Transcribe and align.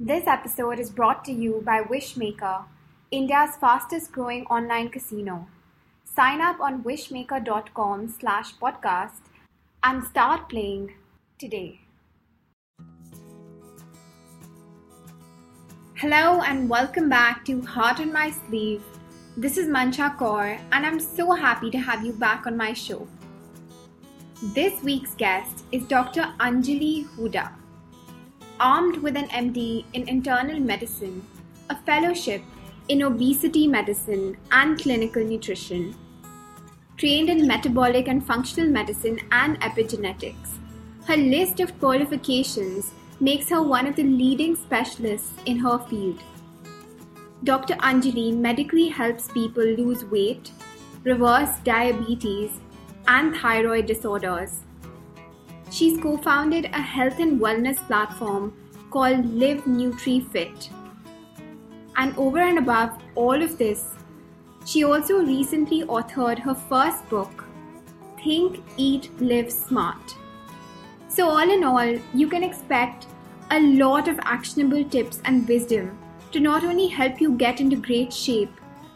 This 0.00 0.28
episode 0.28 0.78
is 0.78 0.90
brought 0.90 1.24
to 1.24 1.32
you 1.32 1.60
by 1.66 1.82
Wishmaker, 1.82 2.66
India's 3.10 3.56
fastest 3.60 4.12
growing 4.12 4.46
online 4.46 4.90
casino. 4.90 5.48
Sign 6.04 6.40
up 6.40 6.60
on 6.60 6.84
wishmaker.com 6.84 8.14
slash 8.20 8.54
podcast 8.58 9.22
and 9.82 10.04
start 10.04 10.48
playing 10.48 10.94
today. 11.36 11.80
Hello 15.96 16.42
and 16.42 16.70
welcome 16.70 17.08
back 17.08 17.44
to 17.46 17.60
Heart 17.62 17.98
on 17.98 18.12
My 18.12 18.30
Sleeve. 18.30 18.84
This 19.36 19.58
is 19.58 19.66
Mancha 19.66 20.14
Kaur 20.16 20.60
and 20.70 20.86
I'm 20.86 21.00
so 21.00 21.32
happy 21.32 21.72
to 21.72 21.78
have 21.78 22.06
you 22.06 22.12
back 22.12 22.46
on 22.46 22.56
my 22.56 22.72
show. 22.72 23.08
This 24.54 24.80
week's 24.80 25.16
guest 25.16 25.64
is 25.72 25.82
Dr. 25.88 26.32
Anjali 26.38 27.04
Hooda. 27.16 27.57
Armed 28.60 28.96
with 28.96 29.16
an 29.16 29.28
MD 29.28 29.84
in 29.92 30.08
internal 30.08 30.58
medicine, 30.58 31.24
a 31.70 31.76
fellowship 31.82 32.42
in 32.88 33.02
obesity 33.02 33.68
medicine 33.68 34.36
and 34.50 34.80
clinical 34.80 35.22
nutrition, 35.22 35.94
trained 36.96 37.30
in 37.30 37.46
metabolic 37.46 38.08
and 38.08 38.26
functional 38.26 38.68
medicine 38.68 39.20
and 39.30 39.60
epigenetics. 39.60 40.58
Her 41.06 41.16
list 41.16 41.60
of 41.60 41.78
qualifications 41.78 42.92
makes 43.20 43.48
her 43.50 43.62
one 43.62 43.86
of 43.86 43.94
the 43.94 44.02
leading 44.02 44.56
specialists 44.56 45.34
in 45.46 45.58
her 45.58 45.78
field. 45.78 46.20
Dr. 47.44 47.74
Anjali 47.74 48.36
medically 48.36 48.88
helps 48.88 49.30
people 49.30 49.62
lose 49.62 50.04
weight, 50.04 50.50
reverse 51.04 51.60
diabetes, 51.62 52.58
and 53.06 53.36
thyroid 53.36 53.86
disorders. 53.86 54.64
She's 55.70 56.00
co 56.00 56.16
founded 56.16 56.66
a 56.66 56.80
health 56.80 57.18
and 57.18 57.40
wellness 57.40 57.76
platform 57.86 58.54
called 58.90 59.26
Live 59.26 59.64
NutriFit. 59.64 60.70
And 61.96 62.16
over 62.16 62.38
and 62.38 62.58
above 62.58 62.98
all 63.14 63.42
of 63.42 63.58
this, 63.58 63.86
she 64.64 64.84
also 64.84 65.18
recently 65.24 65.82
authored 65.82 66.38
her 66.38 66.54
first 66.54 67.08
book, 67.08 67.44
Think, 68.22 68.62
Eat, 68.76 69.10
Live 69.20 69.52
Smart. 69.52 70.16
So, 71.08 71.28
all 71.28 71.50
in 71.50 71.64
all, 71.64 71.98
you 72.14 72.28
can 72.28 72.42
expect 72.42 73.06
a 73.50 73.60
lot 73.60 74.08
of 74.08 74.18
actionable 74.22 74.84
tips 74.84 75.20
and 75.24 75.48
wisdom 75.48 75.98
to 76.32 76.40
not 76.40 76.64
only 76.64 76.86
help 76.86 77.20
you 77.20 77.32
get 77.36 77.60
into 77.60 77.76
great 77.76 78.12
shape, 78.12 78.52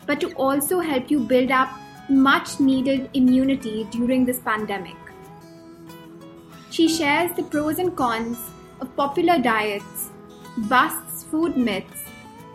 but 0.07 0.21
to 0.21 0.33
also 0.35 0.81
help 0.81 1.11
you 1.11 1.21
build 1.21 1.51
up 1.51 1.71
much 2.09 2.61
needed 2.61 3.09
immunity 3.15 3.85
during 3.91 4.25
this 4.25 4.39
pandemic. 4.41 5.02
She 6.73 6.89
shares 6.89 7.37
the 7.37 7.43
pros 7.43 7.79
and 7.79 7.95
cons 7.95 8.39
of 8.81 8.97
popular 8.97 9.39
diets, 9.39 10.09
busts 10.71 11.25
food 11.25 11.55
myths, 11.55 12.05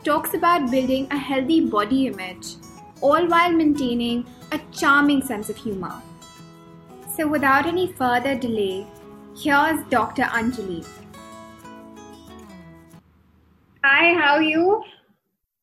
talks 0.03 0.33
about 0.33 0.71
building 0.71 1.05
a 1.11 1.17
healthy 1.17 1.59
body 1.61 2.07
image, 2.07 2.55
all 2.99 3.27
while 3.27 3.51
maintaining 3.51 4.25
a 4.51 4.59
charming 4.71 5.21
sense 5.21 5.51
of 5.51 5.55
humor. 5.55 6.01
So, 7.15 7.27
without 7.27 7.67
any 7.67 7.93
further 7.93 8.33
delay, 8.33 8.87
here's 9.37 9.85
Dr. 9.91 10.23
Anjali. 10.23 10.83
Hi, 13.83 14.15
how 14.15 14.37
are 14.37 14.41
you? 14.41 14.83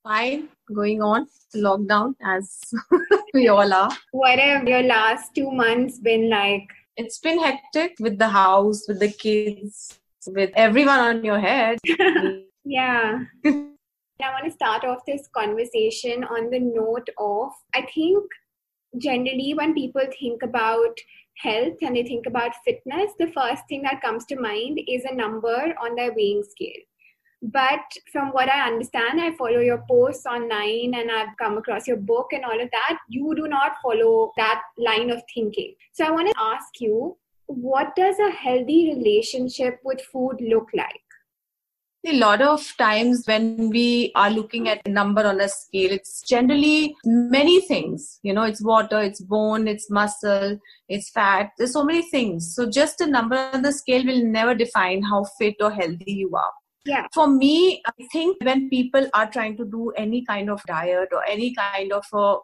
Fine, 0.04 0.48
going 0.72 1.02
on 1.02 1.26
lockdown 1.56 2.14
as 2.24 2.72
we 3.34 3.48
all 3.48 3.72
are. 3.72 3.90
What 4.12 4.38
have 4.38 4.68
your 4.68 4.84
last 4.84 5.34
two 5.34 5.50
months 5.50 5.98
been 5.98 6.30
like? 6.30 6.68
It's 6.96 7.18
been 7.18 7.40
hectic 7.40 7.96
with 7.98 8.18
the 8.18 8.28
house, 8.28 8.84
with 8.86 9.00
the 9.00 9.10
kids, 9.10 9.98
with 10.26 10.50
everyone 10.54 11.00
on 11.00 11.24
your 11.24 11.40
head. 11.40 11.78
yeah. 12.64 13.24
I 13.44 14.30
want 14.30 14.44
to 14.44 14.50
start 14.52 14.84
off 14.84 15.04
this 15.06 15.28
conversation 15.34 16.24
on 16.24 16.50
the 16.50 16.60
note 16.60 17.08
of 17.18 17.50
I 17.74 17.82
think 17.94 18.24
generally 18.96 19.54
when 19.54 19.74
people 19.74 20.06
think 20.18 20.42
about 20.42 20.96
health 21.36 21.76
and 21.82 21.96
they 21.96 22.04
think 22.04 22.26
about 22.26 22.52
fitness, 22.64 23.10
the 23.18 23.32
first 23.32 23.64
thing 23.68 23.82
that 23.82 24.00
comes 24.00 24.24
to 24.26 24.40
mind 24.40 24.80
is 24.86 25.04
a 25.04 25.14
number 25.14 25.74
on 25.82 25.96
their 25.96 26.12
weighing 26.14 26.44
scale. 26.48 26.82
But 27.52 27.80
from 28.10 28.30
what 28.30 28.48
I 28.48 28.66
understand, 28.66 29.20
I 29.20 29.36
follow 29.36 29.60
your 29.60 29.84
posts 29.86 30.24
online 30.24 30.94
and 30.94 31.10
I've 31.10 31.36
come 31.38 31.58
across 31.58 31.86
your 31.86 31.98
book 31.98 32.28
and 32.32 32.42
all 32.42 32.58
of 32.58 32.70
that. 32.70 32.98
You 33.10 33.34
do 33.36 33.48
not 33.48 33.72
follow 33.82 34.32
that 34.38 34.62
line 34.78 35.10
of 35.10 35.22
thinking. 35.34 35.74
So 35.92 36.06
I 36.06 36.10
want 36.10 36.28
to 36.28 36.34
ask 36.38 36.80
you 36.80 37.18
what 37.46 37.94
does 37.96 38.18
a 38.18 38.30
healthy 38.30 38.94
relationship 38.94 39.78
with 39.84 40.00
food 40.00 40.36
look 40.40 40.68
like? 40.74 41.02
A 42.06 42.18
lot 42.18 42.40
of 42.40 42.62
times 42.78 43.24
when 43.26 43.68
we 43.68 44.10
are 44.14 44.30
looking 44.30 44.68
at 44.70 44.80
a 44.86 44.90
number 44.90 45.26
on 45.26 45.40
a 45.40 45.48
scale, 45.48 45.90
it's 45.90 46.22
generally 46.22 46.94
many 47.04 47.60
things. 47.62 48.20
You 48.22 48.32
know, 48.32 48.44
it's 48.44 48.62
water, 48.62 49.02
it's 49.02 49.20
bone, 49.20 49.68
it's 49.68 49.90
muscle, 49.90 50.58
it's 50.88 51.10
fat. 51.10 51.50
There's 51.58 51.74
so 51.74 51.84
many 51.84 52.02
things. 52.10 52.54
So 52.54 52.70
just 52.70 53.02
a 53.02 53.06
number 53.06 53.36
on 53.36 53.60
the 53.60 53.72
scale 53.72 54.04
will 54.04 54.24
never 54.24 54.54
define 54.54 55.02
how 55.02 55.24
fit 55.38 55.56
or 55.60 55.70
healthy 55.70 56.12
you 56.12 56.34
are. 56.34 56.52
Yeah. 56.84 57.06
For 57.14 57.26
me, 57.26 57.82
I 57.86 58.06
think 58.12 58.36
when 58.42 58.68
people 58.68 59.08
are 59.14 59.30
trying 59.30 59.56
to 59.56 59.64
do 59.64 59.90
any 59.96 60.24
kind 60.24 60.50
of 60.50 60.62
diet 60.64 61.08
or 61.12 61.24
any 61.26 61.54
kind 61.54 61.92
of 61.92 62.04
a 62.12 62.36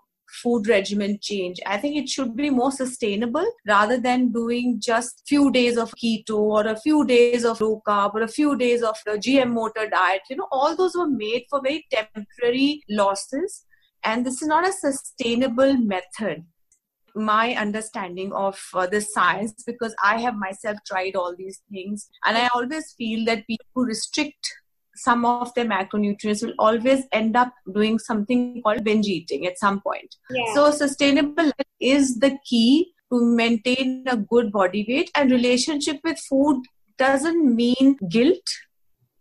food 0.43 0.69
regimen 0.69 1.19
change 1.21 1.59
i 1.67 1.77
think 1.77 1.97
it 1.97 2.09
should 2.09 2.37
be 2.37 2.51
more 2.51 2.71
sustainable 2.71 3.47
rather 3.67 3.99
than 3.99 4.31
doing 4.31 4.77
just 4.81 5.23
few 5.27 5.51
days 5.51 5.77
of 5.77 5.93
keto 6.03 6.39
or 6.39 6.67
a 6.67 6.77
few 6.77 7.05
days 7.05 7.45
of 7.45 7.61
low 7.61 7.83
carb 7.87 8.15
or 8.15 8.23
a 8.23 8.29
few 8.29 8.57
days 8.57 8.83
of 8.83 8.97
the 9.07 9.13
gm 9.13 9.53
motor 9.53 9.89
diet. 9.89 10.23
You 10.31 10.37
know 10.37 10.49
all 10.53 10.77
those 10.77 10.95
were 10.95 11.09
made 11.09 11.45
for 11.51 11.61
very 11.61 11.87
temporary 11.91 12.83
losses. 12.89 13.65
And 14.03 14.25
this 14.25 14.41
is 14.41 14.49
not 14.49 14.67
a 14.67 14.73
sustainable 14.73 15.75
method 15.77 16.45
my 17.15 17.55
understanding 17.55 18.33
of 18.33 18.61
uh, 18.75 18.87
the 18.87 19.01
science 19.01 19.63
because 19.67 19.95
I 20.03 20.21
have 20.21 20.37
myself 20.37 20.79
tried 20.87 21.17
all 21.17 21.35
these 21.37 21.61
things. 21.71 22.09
And 22.25 22.37
I 22.37 22.49
always 22.55 22.93
feel 22.93 23.25
that 23.27 23.47
people 23.47 23.67
who 23.75 23.85
restrict 23.87 24.53
some 24.97 25.25
of 25.25 25.55
their 25.55 25.65
macronutrients 25.65 26.43
will 26.43 26.55
always 26.59 27.05
end 27.13 27.37
up 27.37 27.53
doing 27.73 27.99
something 27.99 28.61
called 28.63 28.85
binge 28.85 29.07
eating 29.07 29.47
at 29.47 29.59
some 29.59 29.81
point. 29.81 30.17
Yeah. 30.31 30.55
So, 30.55 30.71
sustainable 30.73 31.53
is 31.81 32.19
the 32.19 32.37
key 32.45 32.93
to 33.13 33.25
maintain 33.25 34.05
a 34.07 34.17
good 34.17 34.53
body 34.53 34.85
weight, 34.89 35.11
and 35.15 35.31
relationship 35.31 36.01
with 36.05 36.19
food 36.19 36.63
doesn't 36.99 37.57
mean 37.57 37.97
guilt, 38.09 38.47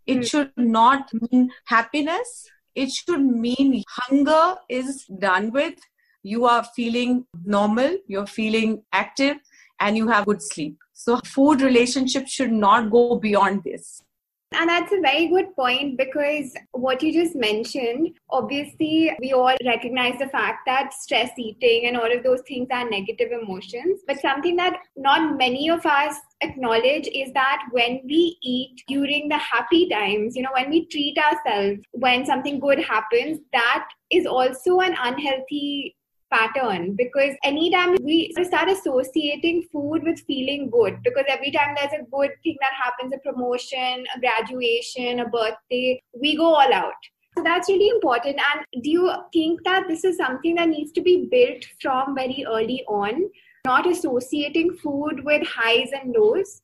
it 0.06 0.18
Mm. 0.18 0.30
should 0.30 0.52
not 0.58 1.10
mean 1.14 1.50
happiness. 1.66 2.46
It 2.76 2.92
should 2.92 3.22
mean 3.22 3.84
hunger 3.90 4.58
is 4.70 5.06
done 5.20 5.52
with 5.52 5.76
you 6.24 6.46
are 6.46 6.64
feeling 6.76 7.26
normal, 7.46 7.98
you're 8.08 8.28
feeling 8.28 8.84
active, 8.94 9.38
and 9.80 9.98
you 9.98 10.08
have 10.08 10.26
good 10.26 10.42
sleep. 10.42 10.78
So, 10.94 11.20
food 11.26 11.62
relationship 11.62 12.28
should 12.28 12.52
not 12.52 12.92
go 12.92 13.16
beyond 13.16 13.64
this. 13.64 14.02
And 14.52 14.68
that's 14.68 14.92
a 14.92 15.00
very 15.00 15.28
good 15.28 15.56
point 15.56 15.98
because 15.98 16.56
what 16.72 17.04
you 17.04 17.14
just 17.14 17.36
mentioned, 17.36 18.18
obviously, 18.32 19.16
we 19.22 19.32
all 19.32 19.56
recognize 19.64 20.18
the 20.18 20.28
fact 20.30 20.62
that 20.66 20.92
stress 20.92 21.30
eating 21.38 21.86
and 21.86 21.96
all 21.96 22.12
of 22.12 22.24
those 22.24 22.42
things 22.48 22.68
are 22.72 22.90
negative 22.90 23.30
emotions. 23.32 24.02
But 24.08 24.20
something 24.20 24.56
that 24.56 24.80
not 24.98 25.38
many 25.38 25.70
of 25.70 25.86
us 25.86 26.16
acknowledge 26.42 27.08
is 27.14 27.32
that 27.34 27.62
when 27.72 28.02
we 28.06 28.38
eat 28.42 28.82
during 28.88 29.30
the 29.30 29.38
happy 29.38 29.88
times, 29.88 30.36
you 30.36 30.42
know, 30.42 30.54
when 30.54 30.72
we 30.72 30.88
treat 30.88 31.18
ourselves, 31.20 31.82
when 31.92 32.26
something 32.26 32.60
good 32.60 32.80
happens, 32.80 33.40
that 33.54 33.88
is 34.10 34.26
also 34.26 34.80
an 34.80 34.96
unhealthy 35.00 35.96
pattern 36.32 36.96
because 36.96 37.36
anytime 37.44 37.96
we 38.04 38.34
start 38.44 38.70
associating 38.70 39.68
food 39.72 40.04
with 40.04 40.20
feeling 40.28 40.70
good 40.70 40.98
because 41.04 41.26
every 41.28 41.52
time 41.52 41.76
there's 41.76 41.94
a 41.94 42.04
good 42.12 42.32
thing 42.44 42.56
that 42.62 42.72
happens 42.82 43.14
a 43.14 43.18
promotion 43.20 44.06
a 44.16 44.20
graduation 44.20 45.20
a 45.20 45.30
birthday 45.30 46.02
we 46.22 46.36
go 46.36 46.54
all 46.54 46.74
out 46.74 47.10
so 47.38 47.44
that's 47.44 47.70
really 47.70 47.90
important 47.90 48.40
and 48.54 48.84
do 48.84 48.90
you 48.90 49.12
think 49.34 49.64
that 49.64 49.88
this 49.88 50.04
is 50.04 50.18
something 50.18 50.56
that 50.56 50.70
needs 50.70 50.92
to 50.92 51.02
be 51.02 51.28
built 51.32 51.66
from 51.82 52.16
very 52.16 52.46
early 52.48 52.84
on 52.88 53.30
not 53.66 53.88
associating 53.88 54.74
food 54.78 55.24
with 55.26 55.46
highs 55.48 55.90
and 55.92 56.16
lows 56.16 56.62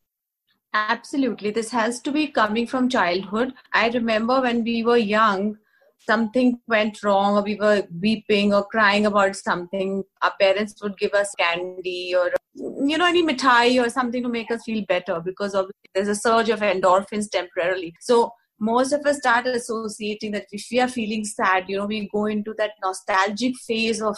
Absolutely. 0.78 1.52
This 1.52 1.72
has 1.72 2.02
to 2.02 2.12
be 2.12 2.28
coming 2.28 2.68
from 2.68 2.90
childhood. 2.90 3.54
I 3.72 3.88
remember 3.88 4.42
when 4.42 4.62
we 4.66 4.84
were 4.84 4.98
young, 4.98 5.58
something 6.06 6.60
went 6.68 7.04
wrong 7.04 7.38
or 7.38 7.42
we 7.42 7.56
were 7.56 7.84
weeping 8.00 8.54
or 8.54 8.66
crying 8.66 9.06
about 9.06 9.36
something, 9.36 10.04
our 10.22 10.34
parents 10.40 10.82
would 10.82 10.98
give 10.98 11.14
us 11.14 11.34
candy 11.38 12.16
or, 12.16 12.32
you 12.56 12.98
know, 12.98 13.08
any 13.08 13.24
mithai 13.24 13.84
or 13.84 13.90
something 13.90 14.24
to 14.24 14.30
make 14.30 14.52
us 14.52 14.64
feel 14.64 14.84
better 14.88 15.20
because 15.20 15.56
obviously 15.56 15.90
there's 15.94 16.08
a 16.08 16.16
surge 16.16 16.50
of 16.50 16.60
endorphins 16.60 17.30
temporarily. 17.30 17.94
So 18.00 18.32
most 18.60 18.94
of 18.94 19.06
us 19.06 19.18
start 19.18 19.48
associating 19.48 20.32
that 20.32 20.46
if 20.52 20.66
we 20.72 20.80
are 20.80 20.88
feeling 20.88 21.26
sad, 21.26 21.66
you 21.68 21.78
know, 21.78 21.86
we 21.86 22.10
go 22.14 22.26
into 22.26 22.54
that 22.58 22.72
nostalgic 22.82 23.54
phase 23.68 24.02
of 24.02 24.18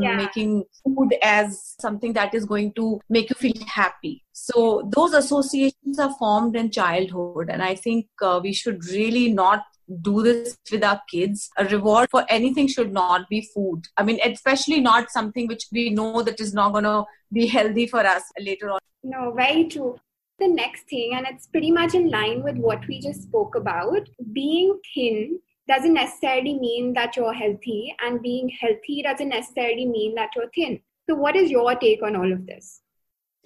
yeah. 0.00 0.16
making 0.16 0.64
food 0.84 1.14
as 1.22 1.76
something 1.80 2.12
that 2.14 2.34
is 2.34 2.44
going 2.44 2.72
to 2.74 3.00
make 3.08 3.30
you 3.30 3.36
feel 3.36 3.66
happy. 3.66 4.24
So 4.32 4.90
those 4.94 5.14
associations 5.14 5.98
are 5.98 6.14
formed 6.18 6.56
in 6.56 6.70
childhood, 6.70 7.48
and 7.48 7.62
I 7.62 7.74
think 7.74 8.06
uh, 8.20 8.40
we 8.42 8.52
should 8.52 8.84
really 8.86 9.32
not 9.32 9.62
do 10.02 10.22
this 10.22 10.58
with 10.70 10.84
our 10.84 11.00
kids. 11.10 11.50
A 11.56 11.64
reward 11.64 12.08
for 12.10 12.24
anything 12.28 12.66
should 12.66 12.92
not 12.92 13.28
be 13.28 13.48
food. 13.54 13.82
I 13.96 14.02
mean, 14.02 14.18
especially 14.24 14.80
not 14.80 15.10
something 15.10 15.46
which 15.46 15.66
we 15.72 15.90
know 15.90 16.22
that 16.22 16.40
is 16.40 16.54
not 16.54 16.72
going 16.72 16.84
to 16.84 17.04
be 17.32 17.46
healthy 17.46 17.86
for 17.86 18.00
us 18.00 18.24
later 18.38 18.70
on. 18.70 18.78
No, 19.02 19.32
very 19.32 19.64
true. 19.68 19.98
The 20.38 20.48
next 20.48 20.88
thing, 20.88 21.12
and 21.14 21.26
it's 21.26 21.46
pretty 21.46 21.70
much 21.70 21.94
in 21.94 22.10
line 22.10 22.42
with 22.42 22.56
what 22.56 22.86
we 22.88 23.00
just 23.00 23.22
spoke 23.22 23.54
about, 23.54 24.08
being 24.32 24.78
thin 24.94 25.38
doesn't 25.68 25.94
necessarily 25.94 26.58
mean 26.58 26.92
that 26.92 27.16
you're 27.16 27.32
healthy, 27.32 27.94
and 28.04 28.20
being 28.20 28.48
healthy 28.60 29.02
doesn't 29.02 29.30
necessarily 29.30 29.86
mean 29.86 30.14
that 30.14 30.30
you're 30.36 30.50
thin. 30.54 30.80
So, 31.08 31.14
what 31.14 31.36
is 31.36 31.50
your 31.50 31.74
take 31.76 32.02
on 32.02 32.16
all 32.16 32.30
of 32.30 32.46
this? 32.46 32.82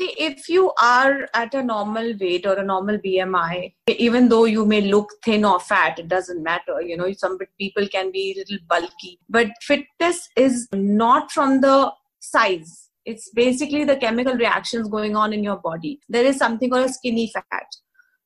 See, 0.01 0.15
if 0.19 0.49
you 0.49 0.73
are 0.81 1.29
at 1.35 1.53
a 1.53 1.63
normal 1.63 2.15
weight 2.19 2.47
or 2.47 2.55
a 2.55 2.65
normal 2.65 2.97
BMI, 2.97 3.75
even 3.87 4.31
though 4.31 4.47
you 4.47 4.65
may 4.65 4.81
look 4.81 5.11
thin 5.23 5.45
or 5.45 5.61
fat, 5.61 5.99
it 5.99 6.09
doesn't 6.09 6.43
matter. 6.43 6.81
You 6.81 6.97
know, 6.97 7.13
some 7.13 7.37
people 7.59 7.87
can 7.87 8.11
be 8.11 8.33
a 8.33 8.39
little 8.39 8.57
bulky, 8.67 9.19
but 9.29 9.49
fitness 9.61 10.31
is 10.37 10.69
not 10.73 11.31
from 11.31 11.61
the 11.61 11.93
size. 12.19 12.89
It's 13.05 13.29
basically 13.35 13.85
the 13.85 13.97
chemical 13.97 14.33
reactions 14.33 14.89
going 14.89 15.17
on 15.17 15.35
in 15.35 15.45
your 15.45 15.59
body. 15.59 16.01
There 16.09 16.25
is 16.25 16.39
something 16.39 16.71
called 16.71 16.89
a 16.89 16.93
skinny 16.95 17.31
fat. 17.35 17.67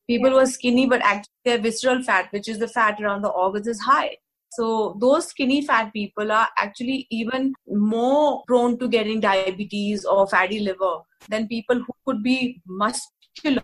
People 0.06 0.31
who 0.31 0.38
are 0.38 0.47
skinny, 0.47 0.87
but 0.87 1.03
actually 1.03 1.32
their 1.44 1.59
visceral 1.59 2.05
fat, 2.05 2.29
which 2.31 2.49
is 2.49 2.61
the 2.61 2.69
fat 2.69 3.00
around 3.00 3.23
the 3.23 3.31
organs, 3.31 3.67
is 3.67 3.81
high. 3.81 4.19
So 4.56 4.97
those 5.01 5.27
skinny 5.27 5.62
fat 5.62 5.93
people 5.93 6.31
are 6.31 6.49
actually 6.59 7.06
even 7.11 7.55
more 7.67 8.43
prone 8.47 8.79
to 8.79 8.89
getting 8.89 9.21
diabetes 9.21 10.05
or 10.05 10.27
fatty 10.27 10.61
liver 10.61 10.99
than 11.29 11.49
people 11.49 11.77
who 11.77 11.93
could 12.06 12.23
be 12.23 12.61
muscular 12.67 13.62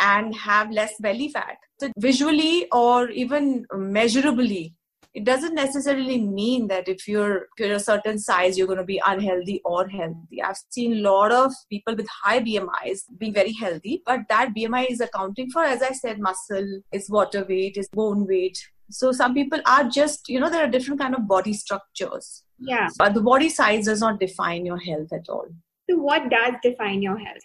and 0.00 0.34
have 0.34 0.70
less 0.70 0.94
belly 1.00 1.28
fat. 1.28 1.56
So 1.80 1.90
visually 1.98 2.66
or 2.72 3.08
even 3.10 3.66
measurably, 3.72 4.74
it 5.14 5.24
doesn't 5.24 5.54
necessarily 5.54 6.18
mean 6.18 6.68
that 6.68 6.88
if 6.88 7.06
you're, 7.06 7.36
if 7.36 7.48
you're 7.58 7.72
a 7.74 7.80
certain 7.80 8.18
size 8.18 8.56
you're 8.56 8.66
going 8.66 8.78
to 8.78 8.84
be 8.84 9.00
unhealthy 9.06 9.60
or 9.64 9.86
healthy 9.86 10.42
i've 10.42 10.56
seen 10.70 10.94
a 10.94 11.00
lot 11.02 11.30
of 11.30 11.52
people 11.68 11.94
with 11.94 12.06
high 12.08 12.40
bmis 12.40 13.02
being 13.18 13.34
very 13.34 13.52
healthy 13.52 14.02
but 14.06 14.20
that 14.28 14.54
bmi 14.56 14.90
is 14.90 15.00
accounting 15.00 15.50
for 15.50 15.62
as 15.62 15.82
i 15.82 15.92
said 15.92 16.18
muscle 16.18 16.80
is 16.92 17.10
water 17.10 17.44
weight 17.48 17.76
is 17.76 17.88
bone 17.92 18.26
weight 18.26 18.58
so 18.90 19.12
some 19.12 19.34
people 19.34 19.60
are 19.66 19.84
just 19.84 20.28
you 20.28 20.40
know 20.40 20.50
there 20.50 20.64
are 20.64 20.68
different 20.70 21.00
kind 21.00 21.14
of 21.14 21.26
body 21.26 21.52
structures. 21.52 22.44
Yeah. 22.58 22.88
But 22.98 23.14
the 23.14 23.20
body 23.20 23.48
size 23.48 23.86
does 23.86 24.00
not 24.00 24.20
define 24.20 24.64
your 24.64 24.78
health 24.78 25.12
at 25.12 25.28
all. 25.28 25.46
So 25.90 25.96
what 25.96 26.30
does 26.30 26.54
define 26.62 27.02
your 27.02 27.18
health? 27.18 27.42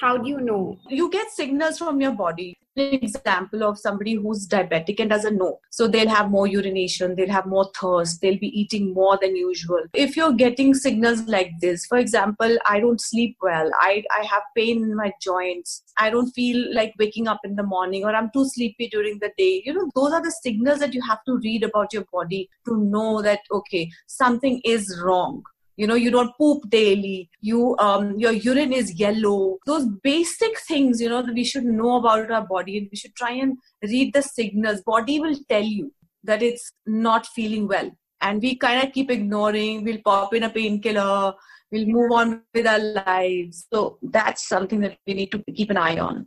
How 0.00 0.16
do 0.16 0.28
you 0.28 0.40
know? 0.40 0.78
You 0.88 1.10
get 1.10 1.30
signals 1.30 1.78
from 1.78 2.00
your 2.00 2.12
body 2.12 2.56
example 2.80 3.62
of 3.62 3.78
somebody 3.78 4.14
who's 4.14 4.46
diabetic 4.46 5.00
and 5.00 5.10
doesn't 5.10 5.36
know. 5.36 5.60
So 5.70 5.86
they'll 5.86 6.08
have 6.08 6.30
more 6.30 6.46
urination, 6.46 7.14
they'll 7.16 7.30
have 7.30 7.46
more 7.46 7.70
thirst, 7.80 8.20
they'll 8.20 8.38
be 8.38 8.60
eating 8.60 8.92
more 8.94 9.18
than 9.20 9.36
usual. 9.36 9.82
If 9.94 10.16
you're 10.16 10.32
getting 10.32 10.74
signals 10.74 11.22
like 11.22 11.52
this, 11.60 11.86
for 11.86 11.98
example, 11.98 12.56
I 12.66 12.80
don't 12.80 13.00
sleep 13.00 13.36
well, 13.42 13.70
I, 13.80 14.02
I 14.18 14.24
have 14.24 14.42
pain 14.56 14.82
in 14.82 14.96
my 14.96 15.12
joints, 15.20 15.82
I 15.98 16.10
don't 16.10 16.30
feel 16.30 16.74
like 16.74 16.94
waking 16.98 17.28
up 17.28 17.40
in 17.44 17.56
the 17.56 17.62
morning, 17.62 18.04
or 18.04 18.14
I'm 18.14 18.30
too 18.32 18.48
sleepy 18.48 18.88
during 18.88 19.18
the 19.18 19.30
day, 19.36 19.62
you 19.64 19.74
know, 19.74 19.90
those 19.94 20.12
are 20.12 20.22
the 20.22 20.34
signals 20.42 20.80
that 20.80 20.94
you 20.94 21.02
have 21.02 21.24
to 21.24 21.38
read 21.38 21.64
about 21.64 21.92
your 21.92 22.04
body 22.12 22.48
to 22.66 22.76
know 22.76 23.22
that, 23.22 23.40
okay, 23.52 23.90
something 24.06 24.60
is 24.64 25.00
wrong 25.02 25.42
you 25.80 25.86
know 25.90 25.98
you 26.04 26.10
don't 26.10 26.36
poop 26.38 26.68
daily. 26.68 27.30
You 27.40 27.76
um 27.78 28.18
your 28.18 28.32
urine 28.32 28.72
is 28.80 28.92
yellow. 29.00 29.58
Those 29.66 29.86
basic 30.08 30.58
things 30.68 31.00
you 31.00 31.08
know 31.08 31.22
that 31.22 31.34
we 31.34 31.44
should 31.44 31.64
know 31.64 31.96
about 31.98 32.30
our 32.30 32.46
body 32.46 32.78
and 32.78 32.88
we 32.92 32.98
should 33.02 33.14
try 33.14 33.30
and 33.44 33.56
read 33.82 34.12
the 34.12 34.22
signals. 34.22 34.82
Body 34.82 35.20
will 35.20 35.38
tell 35.48 35.62
you 35.62 35.92
that 36.24 36.42
it's 36.42 36.72
not 36.86 37.26
feeling 37.38 37.66
well. 37.66 37.90
And 38.20 38.42
we 38.42 38.56
kind 38.56 38.86
of 38.86 38.92
keep 38.92 39.10
ignoring 39.10 39.84
we'll 39.84 40.02
pop 40.04 40.34
in 40.34 40.42
a 40.42 40.50
painkiller 40.50 41.32
we'll 41.72 41.86
move 41.86 42.12
on 42.12 42.42
with 42.52 42.66
our 42.66 42.78
lives. 42.78 43.66
So 43.72 43.98
that's 44.02 44.48
something 44.48 44.80
that 44.80 44.98
we 45.06 45.14
need 45.14 45.32
to 45.32 45.42
keep 45.54 45.70
an 45.70 45.76
eye 45.76 45.98
on 45.98 46.26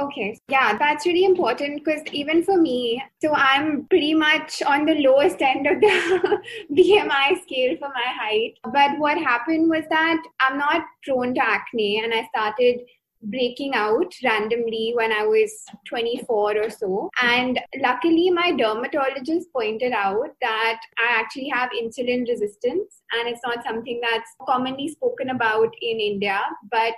Okay, 0.00 0.38
yeah, 0.48 0.78
that's 0.78 1.04
really 1.04 1.24
important 1.24 1.84
because 1.84 2.00
even 2.10 2.42
for 2.42 2.56
me, 2.56 3.02
so 3.20 3.34
I'm 3.34 3.84
pretty 3.90 4.14
much 4.14 4.62
on 4.62 4.86
the 4.86 4.94
lowest 4.94 5.42
end 5.42 5.66
of 5.66 5.78
the 5.78 6.42
BMI 6.72 7.42
scale 7.42 7.76
for 7.76 7.88
my 7.88 8.06
height. 8.18 8.54
But 8.72 8.98
what 8.98 9.18
happened 9.18 9.68
was 9.68 9.84
that 9.90 10.22
I'm 10.40 10.56
not 10.56 10.86
prone 11.04 11.34
to 11.34 11.44
acne, 11.44 12.02
and 12.02 12.14
I 12.14 12.26
started 12.34 12.80
breaking 13.24 13.74
out 13.74 14.14
randomly 14.24 14.92
when 14.96 15.12
I 15.12 15.26
was 15.26 15.52
24 15.86 16.56
or 16.56 16.70
so. 16.70 17.10
And 17.20 17.60
luckily, 17.82 18.30
my 18.30 18.52
dermatologist 18.52 19.52
pointed 19.52 19.92
out 19.92 20.30
that 20.40 20.80
I 20.98 21.20
actually 21.20 21.50
have 21.52 21.70
insulin 21.70 22.26
resistance, 22.26 23.02
and 23.12 23.28
it's 23.28 23.42
not 23.44 23.64
something 23.64 24.00
that's 24.00 24.30
commonly 24.46 24.88
spoken 24.88 25.30
about 25.30 25.74
in 25.82 26.00
India, 26.00 26.40
but 26.70 26.94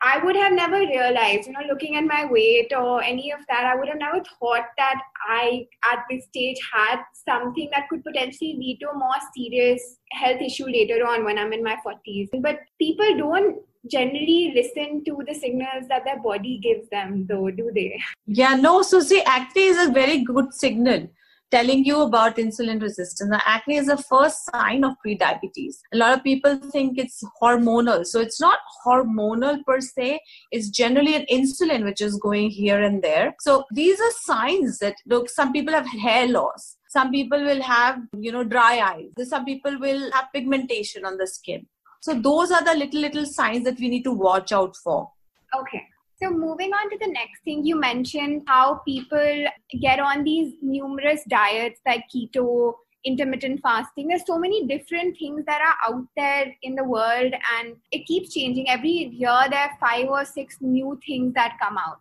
I 0.00 0.18
would 0.24 0.36
have 0.36 0.52
never 0.52 0.78
realized, 0.78 1.48
you 1.48 1.52
know, 1.52 1.66
looking 1.68 1.96
at 1.96 2.04
my 2.04 2.24
weight 2.24 2.72
or 2.76 3.02
any 3.02 3.32
of 3.32 3.40
that, 3.48 3.64
I 3.64 3.74
would 3.74 3.88
have 3.88 3.98
never 3.98 4.22
thought 4.38 4.66
that 4.76 5.00
I, 5.28 5.66
at 5.92 6.04
this 6.08 6.24
stage, 6.26 6.56
had 6.72 7.00
something 7.12 7.68
that 7.72 7.88
could 7.88 8.04
potentially 8.04 8.54
lead 8.58 8.78
to 8.80 8.90
a 8.90 8.94
more 8.94 9.16
serious 9.36 9.96
health 10.12 10.40
issue 10.40 10.66
later 10.66 11.04
on 11.06 11.24
when 11.24 11.36
I'm 11.36 11.52
in 11.52 11.64
my 11.64 11.76
40s. 11.84 12.28
But 12.40 12.60
people 12.78 13.16
don't 13.16 13.56
generally 13.90 14.52
listen 14.54 15.02
to 15.04 15.22
the 15.26 15.34
signals 15.34 15.88
that 15.88 16.04
their 16.04 16.22
body 16.22 16.58
gives 16.58 16.88
them, 16.90 17.26
though, 17.28 17.50
do 17.50 17.72
they? 17.74 18.00
Yeah, 18.26 18.54
no. 18.54 18.82
So, 18.82 19.00
see, 19.00 19.22
acne 19.22 19.62
is 19.62 19.88
a 19.88 19.90
very 19.90 20.22
good 20.22 20.54
signal 20.54 21.08
telling 21.50 21.84
you 21.84 22.02
about 22.02 22.36
insulin 22.36 22.80
resistance. 22.80 23.30
The 23.30 23.40
acne 23.48 23.76
is 23.76 23.86
the 23.86 23.96
first 23.96 24.44
sign 24.52 24.84
of 24.84 24.94
prediabetes. 25.04 25.76
A 25.92 25.96
lot 25.96 26.16
of 26.16 26.24
people 26.24 26.56
think 26.70 26.98
it's 26.98 27.22
hormonal. 27.42 28.06
So 28.06 28.20
it's 28.20 28.40
not 28.40 28.58
hormonal 28.84 29.64
per 29.64 29.80
se. 29.80 30.20
It's 30.50 30.68
generally 30.68 31.14
an 31.14 31.26
insulin 31.30 31.84
which 31.84 32.00
is 32.00 32.16
going 32.16 32.50
here 32.50 32.82
and 32.82 33.02
there. 33.02 33.34
So 33.40 33.64
these 33.72 34.00
are 34.00 34.10
signs 34.20 34.78
that 34.78 34.96
look, 35.06 35.30
some 35.30 35.52
people 35.52 35.74
have 35.74 35.86
hair 35.86 36.28
loss. 36.28 36.76
Some 36.90 37.10
people 37.10 37.42
will 37.42 37.62
have, 37.62 38.00
you 38.18 38.32
know, 38.32 38.44
dry 38.44 38.80
eyes. 38.80 39.28
Some 39.28 39.44
people 39.44 39.78
will 39.78 40.10
have 40.12 40.26
pigmentation 40.34 41.04
on 41.04 41.18
the 41.18 41.26
skin. 41.26 41.66
So 42.00 42.14
those 42.14 42.50
are 42.50 42.64
the 42.64 42.74
little, 42.74 43.00
little 43.00 43.26
signs 43.26 43.64
that 43.64 43.78
we 43.78 43.88
need 43.88 44.04
to 44.04 44.12
watch 44.12 44.52
out 44.52 44.76
for. 44.76 45.10
Okay. 45.58 45.82
So, 46.20 46.30
moving 46.30 46.72
on 46.72 46.90
to 46.90 46.98
the 46.98 47.12
next 47.12 47.42
thing, 47.44 47.64
you 47.64 47.78
mentioned 47.78 48.42
how 48.48 48.82
people 48.84 49.44
get 49.80 50.00
on 50.00 50.24
these 50.24 50.54
numerous 50.60 51.22
diets 51.28 51.80
like 51.86 52.06
keto, 52.12 52.74
intermittent 53.04 53.60
fasting. 53.62 54.08
There's 54.08 54.26
so 54.26 54.36
many 54.36 54.66
different 54.66 55.16
things 55.16 55.44
that 55.46 55.60
are 55.60 55.92
out 55.92 56.06
there 56.16 56.52
in 56.62 56.74
the 56.74 56.82
world, 56.82 57.32
and 57.56 57.76
it 57.92 58.04
keeps 58.06 58.34
changing. 58.34 58.68
Every 58.68 58.90
year, 58.90 59.46
there 59.48 59.60
are 59.60 59.78
five 59.78 60.08
or 60.08 60.24
six 60.24 60.56
new 60.60 60.98
things 61.06 61.34
that 61.34 61.56
come 61.62 61.78
out. 61.78 62.00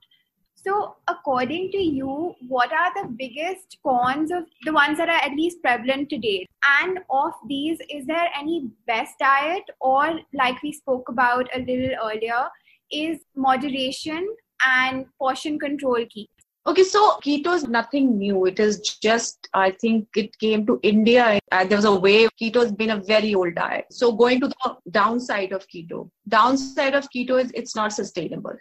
So, 0.56 0.96
according 1.08 1.72
to 1.74 1.78
you, 1.78 2.34
what 2.48 2.74
are 2.74 2.92
the 2.96 3.10
biggest 3.10 3.78
cons 3.86 4.32
of 4.32 4.46
the 4.66 4.74
ones 4.74 4.98
that 4.98 5.10
are 5.10 5.24
at 5.30 5.38
least 5.38 5.62
prevalent 5.62 6.10
today? 6.10 6.48
And 6.82 7.00
of 7.12 7.34
these, 7.48 7.78
is 7.88 8.08
there 8.08 8.30
any 8.36 8.72
best 8.88 9.20
diet, 9.20 9.64
or 9.80 10.20
like 10.34 10.64
we 10.64 10.72
spoke 10.72 11.08
about 11.08 11.48
a 11.56 11.60
little 11.60 11.96
earlier, 12.04 12.48
is 12.92 13.20
moderation 13.36 14.28
and 14.66 15.06
portion 15.20 15.60
control 15.60 16.06
key. 16.10 16.30
Okay, 16.68 16.84
so 16.84 17.18
keto 17.24 17.56
is 17.56 17.66
nothing 17.66 18.18
new. 18.18 18.46
It 18.46 18.60
is 18.60 18.82
just, 19.02 19.48
I 19.54 19.72
think 19.72 20.10
it 20.18 20.38
came 20.38 20.66
to 20.66 20.82
India. 20.84 21.40
Uh, 21.50 21.64
there 21.64 21.78
was 21.78 21.86
a 21.86 21.96
wave. 21.96 22.30
Keto 22.42 22.62
has 22.62 22.74
been 22.74 22.90
a 22.90 22.98
very 23.02 23.34
old 23.34 23.56
diet. 23.56 23.86
So 23.90 24.12
going 24.12 24.42
to 24.42 24.50
the 24.50 24.76
downside 24.92 25.54
of 25.54 25.66
keto. 25.70 26.10
Downside 26.28 26.94
of 26.94 27.08
keto 27.10 27.42
is 27.42 27.52
it's 27.54 27.74
not 27.74 27.94
sustainable. 27.94 28.58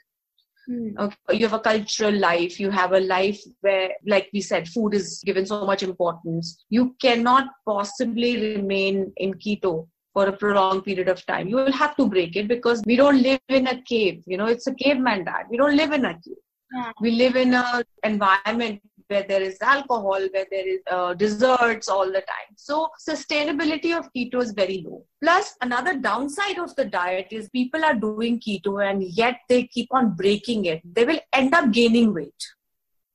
Hmm. 0.68 0.90
Okay. 0.96 1.16
You 1.32 1.48
have 1.48 1.54
a 1.54 1.58
cultural 1.58 2.16
life. 2.16 2.60
You 2.60 2.70
have 2.70 2.92
a 2.92 3.00
life 3.00 3.40
where, 3.62 3.90
like 4.06 4.30
we 4.32 4.40
said, 4.40 4.68
food 4.68 4.94
is 4.94 5.20
given 5.26 5.44
so 5.44 5.66
much 5.66 5.82
importance. 5.82 6.64
You 6.70 6.94
cannot 7.00 7.48
possibly 7.64 8.54
remain 8.56 9.12
in 9.16 9.34
keto 9.34 9.88
for 10.16 10.28
a 10.28 10.36
prolonged 10.42 10.82
period 10.82 11.08
of 11.08 11.24
time. 11.26 11.46
You 11.46 11.56
will 11.56 11.78
have 11.84 11.94
to 11.96 12.08
break 12.08 12.36
it 12.36 12.48
because 12.48 12.82
we 12.86 12.96
don't 12.96 13.20
live 13.20 13.40
in 13.50 13.66
a 13.66 13.82
cave. 13.82 14.22
You 14.26 14.38
know, 14.38 14.46
it's 14.46 14.66
a 14.66 14.74
caveman 14.74 15.26
diet. 15.26 15.48
We 15.50 15.58
don't 15.58 15.76
live 15.76 15.92
in 15.92 16.06
a 16.06 16.14
cave. 16.14 16.42
Yeah. 16.74 16.92
We 17.02 17.10
live 17.10 17.36
in 17.36 17.52
an 17.52 17.82
environment 18.02 18.80
where 19.08 19.26
there 19.28 19.42
is 19.42 19.58
alcohol, 19.60 20.22
where 20.36 20.46
there 20.50 20.66
is 20.66 20.80
uh, 20.90 21.12
desserts 21.12 21.90
all 21.90 22.06
the 22.06 22.24
time. 22.32 22.50
So 22.56 22.88
sustainability 23.08 23.92
of 23.98 24.08
keto 24.16 24.42
is 24.42 24.52
very 24.52 24.82
low. 24.86 25.04
Plus, 25.22 25.54
another 25.60 25.94
downside 25.98 26.58
of 26.58 26.74
the 26.76 26.86
diet 26.86 27.28
is 27.30 27.50
people 27.50 27.84
are 27.84 27.94
doing 27.94 28.40
keto 28.40 28.74
and 28.90 29.02
yet 29.02 29.40
they 29.50 29.64
keep 29.64 29.88
on 29.92 30.16
breaking 30.16 30.64
it. 30.64 30.80
They 30.98 31.04
will 31.04 31.20
end 31.34 31.54
up 31.54 31.70
gaining 31.72 32.14
weight. 32.14 32.42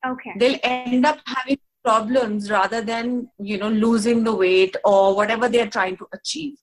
Okay. 0.07 0.33
They'll 0.37 0.59
end 0.63 1.07
up 1.07 1.19
having 1.25 1.57
problems 1.83 2.51
rather 2.51 2.81
than 2.81 3.27
you 3.39 3.57
know 3.57 3.69
losing 3.69 4.23
the 4.23 4.35
weight 4.35 4.75
or 4.85 5.15
whatever 5.15 5.49
they're 5.49 5.77
trying 5.79 5.97
to 5.97 6.07
achieve. 6.13 6.57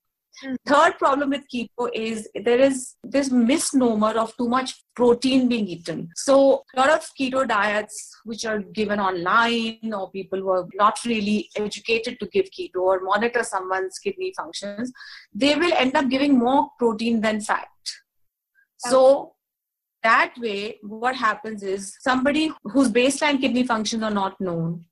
Mm. 0.44 0.56
Third 0.66 0.98
problem 0.98 1.30
with 1.30 1.42
keto 1.52 1.88
is 1.92 2.28
there 2.34 2.60
is 2.60 2.94
this 3.02 3.30
misnomer 3.30 4.18
of 4.18 4.36
too 4.36 4.48
much 4.48 4.74
protein 4.94 5.48
being 5.48 5.66
eaten. 5.66 6.08
So 6.16 6.62
a 6.74 6.80
lot 6.80 6.90
of 6.90 7.08
keto 7.18 7.46
diets 7.46 8.16
which 8.24 8.44
are 8.44 8.60
given 8.60 9.00
online 9.00 9.92
or 9.92 10.10
people 10.10 10.38
who 10.38 10.50
are 10.50 10.66
not 10.74 10.98
really 11.04 11.48
educated 11.56 12.18
to 12.20 12.26
give 12.28 12.46
keto 12.46 12.80
or 12.80 13.00
monitor 13.00 13.42
someone's 13.42 13.98
kidney 13.98 14.32
functions, 14.36 14.92
they 15.34 15.54
will 15.54 15.72
end 15.74 15.96
up 15.96 16.08
giving 16.08 16.38
more 16.38 16.68
protein 16.78 17.20
than 17.20 17.40
fat. 17.40 17.68
So 18.78 19.34
that 20.04 20.34
way, 20.38 20.78
what 20.82 21.16
happens 21.16 21.62
is 21.62 21.96
somebody 22.00 22.52
whose 22.62 22.88
baseline 22.88 23.40
kidney 23.40 23.64
functions 23.64 24.02
are 24.02 24.10
not 24.10 24.40
known 24.40 24.84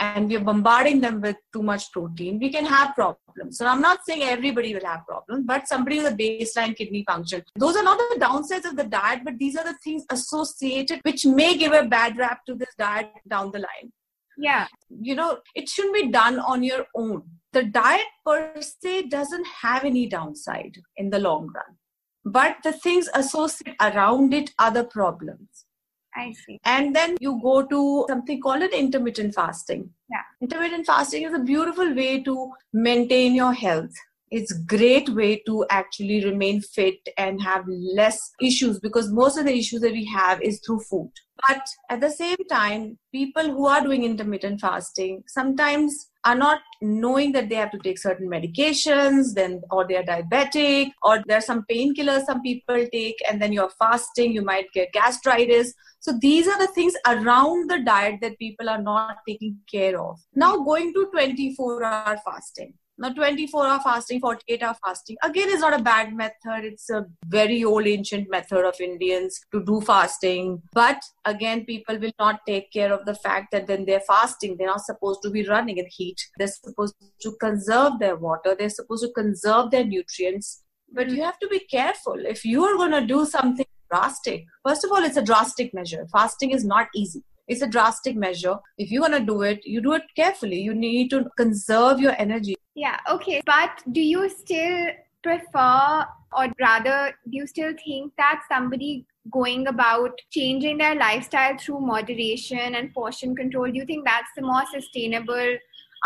and 0.00 0.28
we're 0.30 0.40
bombarding 0.40 1.00
them 1.00 1.20
with 1.20 1.36
too 1.52 1.62
much 1.62 1.92
protein, 1.92 2.38
we 2.38 2.50
can 2.50 2.64
have 2.64 2.94
problems. 2.94 3.58
So 3.58 3.66
I'm 3.66 3.82
not 3.82 4.00
saying 4.06 4.22
everybody 4.22 4.74
will 4.74 4.84
have 4.86 5.06
problems, 5.06 5.44
but 5.46 5.68
somebody 5.68 5.98
with 5.98 6.14
a 6.14 6.16
baseline 6.16 6.74
kidney 6.74 7.04
function. 7.06 7.42
Those 7.56 7.76
are 7.76 7.82
not 7.82 7.98
the 7.98 8.18
downsides 8.18 8.64
of 8.64 8.76
the 8.76 8.84
diet, 8.84 9.20
but 9.24 9.38
these 9.38 9.56
are 9.56 9.64
the 9.64 9.76
things 9.84 10.04
associated 10.10 11.00
which 11.02 11.26
may 11.26 11.56
give 11.56 11.72
a 11.72 11.84
bad 11.84 12.16
rap 12.16 12.46
to 12.46 12.54
this 12.54 12.74
diet 12.78 13.12
down 13.28 13.52
the 13.52 13.58
line. 13.58 13.92
Yeah. 14.38 14.68
You 14.88 15.14
know, 15.16 15.38
it 15.54 15.68
shouldn't 15.68 15.94
be 15.94 16.08
done 16.08 16.38
on 16.38 16.62
your 16.62 16.86
own. 16.96 17.22
The 17.52 17.64
diet 17.64 18.06
per 18.24 18.54
se 18.60 19.08
doesn't 19.08 19.46
have 19.62 19.84
any 19.84 20.06
downside 20.06 20.78
in 20.96 21.10
the 21.10 21.18
long 21.18 21.52
run. 21.54 21.76
But 22.24 22.56
the 22.64 22.72
things 22.72 23.08
associated 23.14 23.76
around 23.80 24.32
it 24.32 24.50
are 24.58 24.70
the 24.70 24.84
problems. 24.84 25.66
I 26.14 26.32
see. 26.32 26.58
And 26.64 26.94
then 26.94 27.16
you 27.20 27.40
go 27.42 27.62
to 27.62 28.04
something 28.08 28.40
called 28.40 28.62
an 28.62 28.72
intermittent 28.72 29.34
fasting. 29.34 29.90
Yeah. 30.10 30.22
Intermittent 30.40 30.86
fasting 30.86 31.22
is 31.24 31.34
a 31.34 31.38
beautiful 31.38 31.94
way 31.94 32.22
to 32.22 32.50
maintain 32.72 33.34
your 33.34 33.52
health. 33.52 33.92
It's 34.30 34.52
great 34.52 35.08
way 35.08 35.42
to 35.46 35.66
actually 35.70 36.24
remain 36.24 36.60
fit 36.60 37.00
and 37.16 37.42
have 37.42 37.64
less 37.66 38.30
issues 38.40 38.78
because 38.78 39.10
most 39.10 39.36
of 39.36 39.44
the 39.44 39.56
issues 39.56 39.80
that 39.80 39.92
we 39.92 40.04
have 40.06 40.40
is 40.40 40.60
through 40.64 40.80
food. 40.80 41.10
But 41.48 41.62
at 41.88 42.00
the 42.00 42.10
same 42.10 42.36
time, 42.48 42.98
people 43.12 43.50
who 43.50 43.66
are 43.66 43.82
doing 43.82 44.04
intermittent 44.04 44.60
fasting 44.60 45.24
sometimes 45.26 46.09
are 46.24 46.34
not 46.34 46.60
knowing 46.82 47.32
that 47.32 47.48
they 47.48 47.54
have 47.54 47.70
to 47.70 47.78
take 47.78 47.98
certain 47.98 48.28
medications 48.28 49.32
then 49.34 49.62
or 49.70 49.86
they 49.86 49.96
are 49.96 50.02
diabetic 50.02 50.90
or 51.02 51.22
there 51.26 51.38
are 51.38 51.42
some 51.42 51.64
painkillers 51.70 52.24
some 52.24 52.42
people 52.42 52.86
take 52.92 53.16
and 53.28 53.40
then 53.40 53.52
you're 53.52 53.70
fasting 53.78 54.32
you 54.32 54.42
might 54.42 54.70
get 54.72 54.92
gastritis. 54.92 55.72
So 56.00 56.12
these 56.20 56.48
are 56.48 56.58
the 56.58 56.72
things 56.72 56.94
around 57.06 57.70
the 57.70 57.80
diet 57.80 58.20
that 58.22 58.38
people 58.38 58.68
are 58.68 58.80
not 58.80 59.18
taking 59.28 59.58
care 59.70 60.00
of. 60.00 60.18
Now 60.34 60.56
going 60.58 60.92
to 60.94 61.06
24 61.10 61.84
hour 61.84 62.18
fasting 62.24 62.74
now, 63.00 63.08
24 63.14 63.66
hour 63.66 63.80
fasting, 63.80 64.20
48 64.20 64.62
hour 64.62 64.76
fasting, 64.84 65.16
again, 65.22 65.48
is 65.48 65.60
not 65.60 65.72
a 65.72 65.82
bad 65.82 66.14
method. 66.14 66.64
It's 66.64 66.90
a 66.90 67.06
very 67.24 67.64
old 67.64 67.86
ancient 67.86 68.30
method 68.30 68.66
of 68.66 68.78
Indians 68.78 69.40
to 69.52 69.64
do 69.64 69.80
fasting. 69.80 70.60
But 70.74 71.00
again, 71.24 71.64
people 71.64 71.98
will 71.98 72.12
not 72.18 72.40
take 72.46 72.70
care 72.70 72.92
of 72.92 73.06
the 73.06 73.14
fact 73.14 73.52
that 73.52 73.68
when 73.68 73.86
they're 73.86 74.00
fasting, 74.00 74.56
they're 74.58 74.66
not 74.66 74.84
supposed 74.84 75.22
to 75.22 75.30
be 75.30 75.48
running 75.48 75.78
in 75.78 75.86
heat. 75.90 76.20
They're 76.36 76.48
supposed 76.48 76.94
to 77.22 77.32
conserve 77.40 77.98
their 78.00 78.16
water, 78.16 78.54
they're 78.58 78.68
supposed 78.68 79.04
to 79.04 79.12
conserve 79.12 79.70
their 79.70 79.84
nutrients. 79.84 80.62
But 80.92 81.08
you 81.08 81.22
have 81.22 81.38
to 81.38 81.48
be 81.48 81.60
careful. 81.60 82.16
If 82.18 82.44
you 82.44 82.64
are 82.64 82.76
going 82.76 82.92
to 82.92 83.06
do 83.06 83.24
something 83.24 83.64
drastic, 83.90 84.44
first 84.66 84.84
of 84.84 84.92
all, 84.92 85.02
it's 85.02 85.16
a 85.16 85.22
drastic 85.22 85.72
measure. 85.72 86.06
Fasting 86.12 86.50
is 86.50 86.66
not 86.66 86.88
easy 86.94 87.22
it's 87.48 87.62
a 87.62 87.66
drastic 87.66 88.16
measure. 88.16 88.56
If 88.78 88.90
going 88.90 89.12
to 89.12 89.20
do 89.20 89.42
it, 89.42 89.64
you 89.64 89.80
do 89.80 89.92
it 89.94 90.02
carefully. 90.16 90.60
You 90.60 90.74
need 90.74 91.10
to 91.10 91.28
conserve 91.36 92.00
your 92.00 92.14
energy. 92.18 92.56
Yeah, 92.74 92.98
okay. 93.08 93.42
But 93.44 93.82
do 93.92 94.00
you 94.00 94.28
still 94.28 94.88
prefer, 95.22 96.04
or 96.32 96.46
rather, 96.60 97.14
do 97.24 97.36
you 97.36 97.46
still 97.46 97.74
think 97.84 98.12
that 98.16 98.42
somebody 98.48 99.06
going 99.30 99.66
about 99.66 100.12
changing 100.30 100.78
their 100.78 100.94
lifestyle 100.94 101.56
through 101.58 101.80
moderation 101.80 102.74
and 102.74 102.92
portion 102.94 103.36
control, 103.36 103.66
do 103.66 103.78
you 103.78 103.84
think 103.84 104.04
that's 104.04 104.30
the 104.36 104.42
more 104.42 104.62
sustainable 104.72 105.56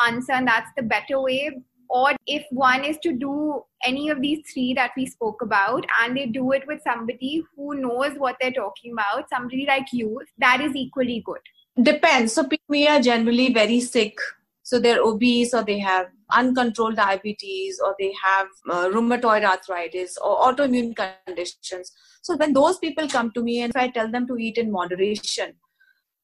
answer 0.07 0.33
and 0.33 0.49
that's 0.49 0.71
the 0.77 0.83
better 0.83 1.21
way? 1.21 1.51
Or 1.89 2.13
if 2.27 2.45
one 2.51 2.85
is 2.85 2.99
to 3.03 3.13
do 3.13 3.63
any 3.85 4.09
of 4.09 4.21
these 4.21 4.41
three 4.53 4.75
that 4.75 4.93
we 4.97 5.07
spoke 5.07 5.43
about 5.43 5.87
and 6.01 6.17
they 6.17 6.27
do 6.27 6.53
it 6.53 6.67
with 6.67 6.81
somebody 6.83 7.43
who 7.57 7.75
knows 7.75 8.13
what 8.17 8.37
they're 8.41 8.53
talking 8.53 8.93
about, 8.93 9.29
somebody 9.29 9.67
like 9.67 9.87
you, 9.93 10.21
that 10.39 10.61
is 10.61 10.75
equally 10.75 11.23
good. 11.25 11.41
Depends. 11.83 12.33
So 12.33 12.45
people 12.45 12.89
are 12.89 13.01
generally 13.01 13.53
very 13.53 13.81
sick 13.81 14.17
so 14.65 14.81
they're 14.81 15.03
obese 15.03 15.53
or 15.53 15.63
they 15.63 15.79
have 15.79 16.07
uncontrolled 16.33 16.97
diabetes 16.97 17.79
or 17.85 17.95
they 17.99 18.13
have 18.25 18.47
uh, 18.71 18.89
rheumatoid 18.89 19.45
arthritis 19.45 20.17
or 20.17 20.39
autoimmune 20.39 20.97
conditions. 21.27 21.93
So 22.23 22.37
when 22.39 22.55
those 22.55 22.79
people 22.79 23.07
come 23.07 23.31
to 23.33 23.43
me 23.43 23.61
and 23.61 23.73
I 23.77 23.89
tell 23.89 24.11
them 24.11 24.27
to 24.27 24.39
eat 24.39 24.57
in 24.57 24.73
moderation, 24.73 25.53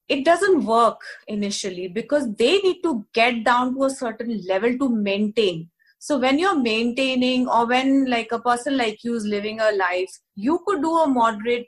it 0.07 0.25
doesn't 0.25 0.65
work 0.65 1.01
initially 1.27 1.87
because 1.87 2.33
they 2.35 2.57
need 2.59 2.81
to 2.83 3.05
get 3.13 3.43
down 3.43 3.75
to 3.75 3.85
a 3.85 3.89
certain 3.89 4.41
level 4.47 4.77
to 4.77 4.89
maintain. 4.89 5.69
So 5.99 6.17
when 6.17 6.39
you're 6.39 6.59
maintaining 6.59 7.47
or 7.47 7.67
when 7.67 8.09
like 8.09 8.31
a 8.31 8.39
person 8.39 8.75
like 8.77 9.03
you 9.03 9.15
is 9.15 9.23
living 9.25 9.59
a 9.59 9.71
life, 9.71 10.09
you 10.35 10.59
could 10.65 10.81
do 10.81 10.97
a 10.97 11.07
moderate 11.07 11.67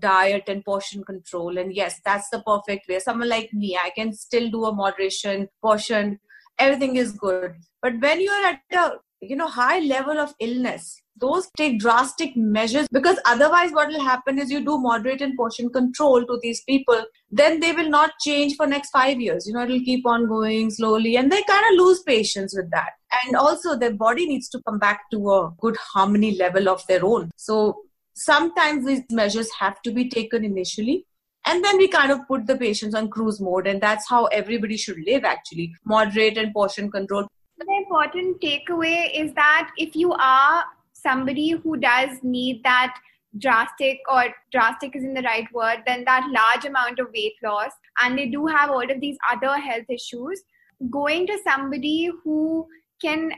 diet 0.00 0.44
and 0.48 0.64
portion 0.64 1.04
control. 1.04 1.58
And 1.58 1.74
yes 1.74 2.00
that's 2.04 2.28
the 2.30 2.42
perfect 2.42 2.88
way. 2.88 2.98
Someone 2.98 3.28
like 3.28 3.52
me 3.52 3.78
i 3.80 3.90
can 3.90 4.12
still 4.12 4.50
do 4.50 4.64
a 4.64 4.74
moderation 4.74 5.48
portion. 5.62 6.18
Everything 6.58 6.96
is 6.96 7.12
good. 7.12 7.54
But 7.82 8.00
when 8.00 8.20
you're 8.20 8.46
at 8.46 8.60
a 8.72 8.92
you 9.30 9.36
know 9.36 9.48
high 9.48 9.78
level 9.80 10.18
of 10.18 10.34
illness 10.40 11.02
those 11.18 11.48
take 11.56 11.78
drastic 11.78 12.36
measures 12.36 12.86
because 12.92 13.18
otherwise 13.24 13.72
what 13.72 13.88
will 13.88 14.04
happen 14.04 14.38
is 14.38 14.50
you 14.50 14.62
do 14.62 14.76
moderate 14.78 15.22
and 15.22 15.36
portion 15.36 15.70
control 15.70 16.24
to 16.26 16.38
these 16.42 16.62
people 16.64 17.02
then 17.30 17.60
they 17.60 17.72
will 17.72 17.88
not 17.88 18.12
change 18.20 18.54
for 18.56 18.66
next 18.66 18.90
5 18.90 19.20
years. 19.20 19.46
You 19.46 19.54
know 19.54 19.64
it'll 19.64 19.80
keep 19.80 20.06
on 20.06 20.26
going 20.26 20.70
slowly 20.70 21.16
and 21.16 21.32
they 21.32 21.42
kind 21.42 21.64
of 21.72 21.84
lose 21.84 22.02
patience 22.02 22.54
with 22.56 22.70
that. 22.70 22.90
And 23.24 23.36
also 23.36 23.76
their 23.76 23.94
body 23.94 24.26
needs 24.26 24.48
to 24.50 24.62
come 24.66 24.78
back 24.78 25.10
to 25.10 25.30
a 25.32 25.50
good 25.58 25.76
harmony 25.76 26.36
level 26.36 26.68
of 26.68 26.86
their 26.86 27.04
own. 27.04 27.30
So 27.36 27.82
sometimes 28.14 28.86
these 28.86 29.02
measures 29.10 29.50
have 29.58 29.80
to 29.82 29.92
be 29.92 30.08
taken 30.08 30.44
initially 30.44 31.06
and 31.46 31.64
then 31.64 31.78
we 31.78 31.88
kind 31.88 32.10
of 32.10 32.26
put 32.26 32.46
the 32.46 32.56
patients 32.56 32.94
on 32.94 33.08
cruise 33.08 33.40
mode 33.40 33.66
and 33.66 33.80
that's 33.80 34.08
how 34.08 34.26
everybody 34.26 34.76
should 34.76 34.98
live 35.06 35.24
actually. 35.24 35.74
Moderate 35.84 36.36
and 36.36 36.52
portion 36.52 36.90
control 36.90 37.26
the 37.58 37.76
important 37.76 38.40
takeaway 38.40 39.10
is 39.14 39.32
that 39.34 39.70
if 39.76 39.96
you 39.96 40.12
are 40.12 40.64
somebody 40.92 41.50
who 41.50 41.76
does 41.76 42.18
need 42.22 42.62
that 42.64 42.96
drastic 43.38 43.98
or 44.10 44.24
drastic 44.50 44.96
is 44.96 45.04
in 45.04 45.12
the 45.12 45.22
right 45.22 45.46
word 45.52 45.82
then 45.86 46.04
that 46.04 46.26
large 46.30 46.64
amount 46.64 46.98
of 46.98 47.06
weight 47.14 47.34
loss 47.42 47.70
and 48.02 48.18
they 48.18 48.26
do 48.26 48.46
have 48.46 48.70
all 48.70 48.90
of 48.90 49.00
these 49.00 49.18
other 49.30 49.58
health 49.58 49.84
issues 49.90 50.42
going 50.90 51.26
to 51.26 51.38
somebody 51.44 52.10
who 52.24 52.66
can 53.00 53.30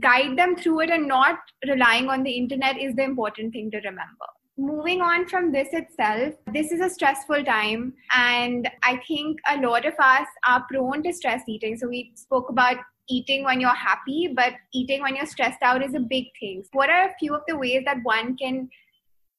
guide 0.00 0.36
them 0.36 0.56
through 0.56 0.80
it 0.80 0.90
and 0.90 1.06
not 1.06 1.38
relying 1.66 2.08
on 2.08 2.22
the 2.22 2.30
internet 2.30 2.78
is 2.78 2.94
the 2.94 3.04
important 3.04 3.52
thing 3.52 3.70
to 3.70 3.78
remember. 3.78 4.26
Moving 4.56 5.00
on 5.00 5.28
from 5.28 5.52
this 5.52 5.68
itself, 5.72 6.34
this 6.52 6.72
is 6.72 6.80
a 6.80 6.90
stressful 6.90 7.44
time, 7.44 7.94
and 8.12 8.68
I 8.82 9.00
think 9.06 9.38
a 9.48 9.60
lot 9.60 9.86
of 9.86 9.94
us 10.00 10.26
are 10.46 10.66
prone 10.68 11.04
to 11.04 11.12
stress 11.12 11.42
eating. 11.46 11.76
So, 11.76 11.86
we 11.86 12.10
spoke 12.16 12.50
about 12.50 12.78
eating 13.08 13.44
when 13.44 13.60
you're 13.60 13.70
happy, 13.70 14.28
but 14.34 14.54
eating 14.72 15.02
when 15.02 15.16
you're 15.16 15.26
stressed 15.26 15.62
out 15.62 15.82
is 15.82 15.94
a 15.94 16.00
big 16.00 16.26
thing. 16.38 16.64
What 16.72 16.90
are 16.90 17.08
a 17.08 17.14
few 17.18 17.34
of 17.34 17.42
the 17.48 17.56
ways 17.56 17.82
that 17.86 17.98
one 18.02 18.36
can 18.36 18.68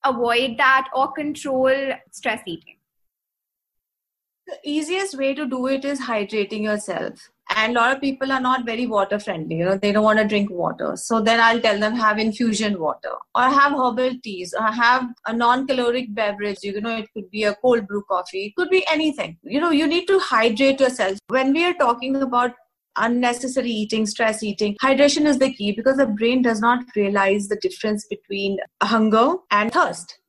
avoid 0.05 0.57
that 0.57 0.87
or 0.93 1.11
control 1.11 1.73
stress 2.11 2.41
eating? 2.45 2.75
The 4.47 4.57
easiest 4.63 5.15
way 5.15 5.35
to 5.35 5.45
do 5.45 5.67
it 5.67 5.85
is 5.85 6.01
hydrating 6.01 6.63
yourself. 6.63 7.29
And 7.55 7.75
a 7.75 7.79
lot 7.79 7.95
of 7.95 8.01
people 8.01 8.31
are 8.31 8.39
not 8.39 8.65
very 8.65 8.85
water 8.85 9.17
friendly 9.19 9.57
you 9.57 9.65
know 9.65 9.75
they 9.75 9.91
don't 9.91 10.03
want 10.03 10.19
to 10.19 10.27
drink 10.27 10.49
water. 10.51 10.95
So 10.95 11.19
then 11.19 11.39
i'll 11.39 11.59
tell 11.59 11.79
them 11.79 11.95
have 11.95 12.19
infusion 12.19 12.79
water 12.79 13.11
or 13.35 13.43
have 13.43 13.73
herbal 13.73 14.19
teas 14.23 14.53
or 14.59 14.67
have 14.67 15.07
a 15.27 15.33
non-caloric 15.33 16.13
beverage. 16.13 16.59
You 16.63 16.81
know 16.81 16.97
it 16.97 17.09
could 17.13 17.29
be 17.29 17.43
a 17.43 17.55
cold 17.55 17.87
brew 17.87 18.03
coffee 18.07 18.45
it 18.47 18.55
could 18.55 18.69
be 18.69 18.85
anything. 18.91 19.37
You 19.43 19.59
know 19.59 19.71
you 19.71 19.87
need 19.87 20.07
to 20.07 20.19
hydrate 20.19 20.79
yourself. 20.79 21.19
When 21.27 21.53
we 21.53 21.65
are 21.65 21.73
talking 21.73 22.15
about 22.15 22.53
unnecessary 22.99 23.71
eating, 23.71 24.05
stress 24.05 24.43
eating. 24.43 24.75
Hydration 24.81 25.25
is 25.25 25.39
the 25.39 25.53
key 25.53 25.71
because 25.71 25.97
the 25.97 26.05
brain 26.05 26.41
does 26.41 26.59
not 26.59 26.85
realize 26.95 27.47
the 27.47 27.55
difference 27.57 28.05
between 28.07 28.59
hunger 28.83 29.35
and 29.51 29.71
thirst. 29.71 30.19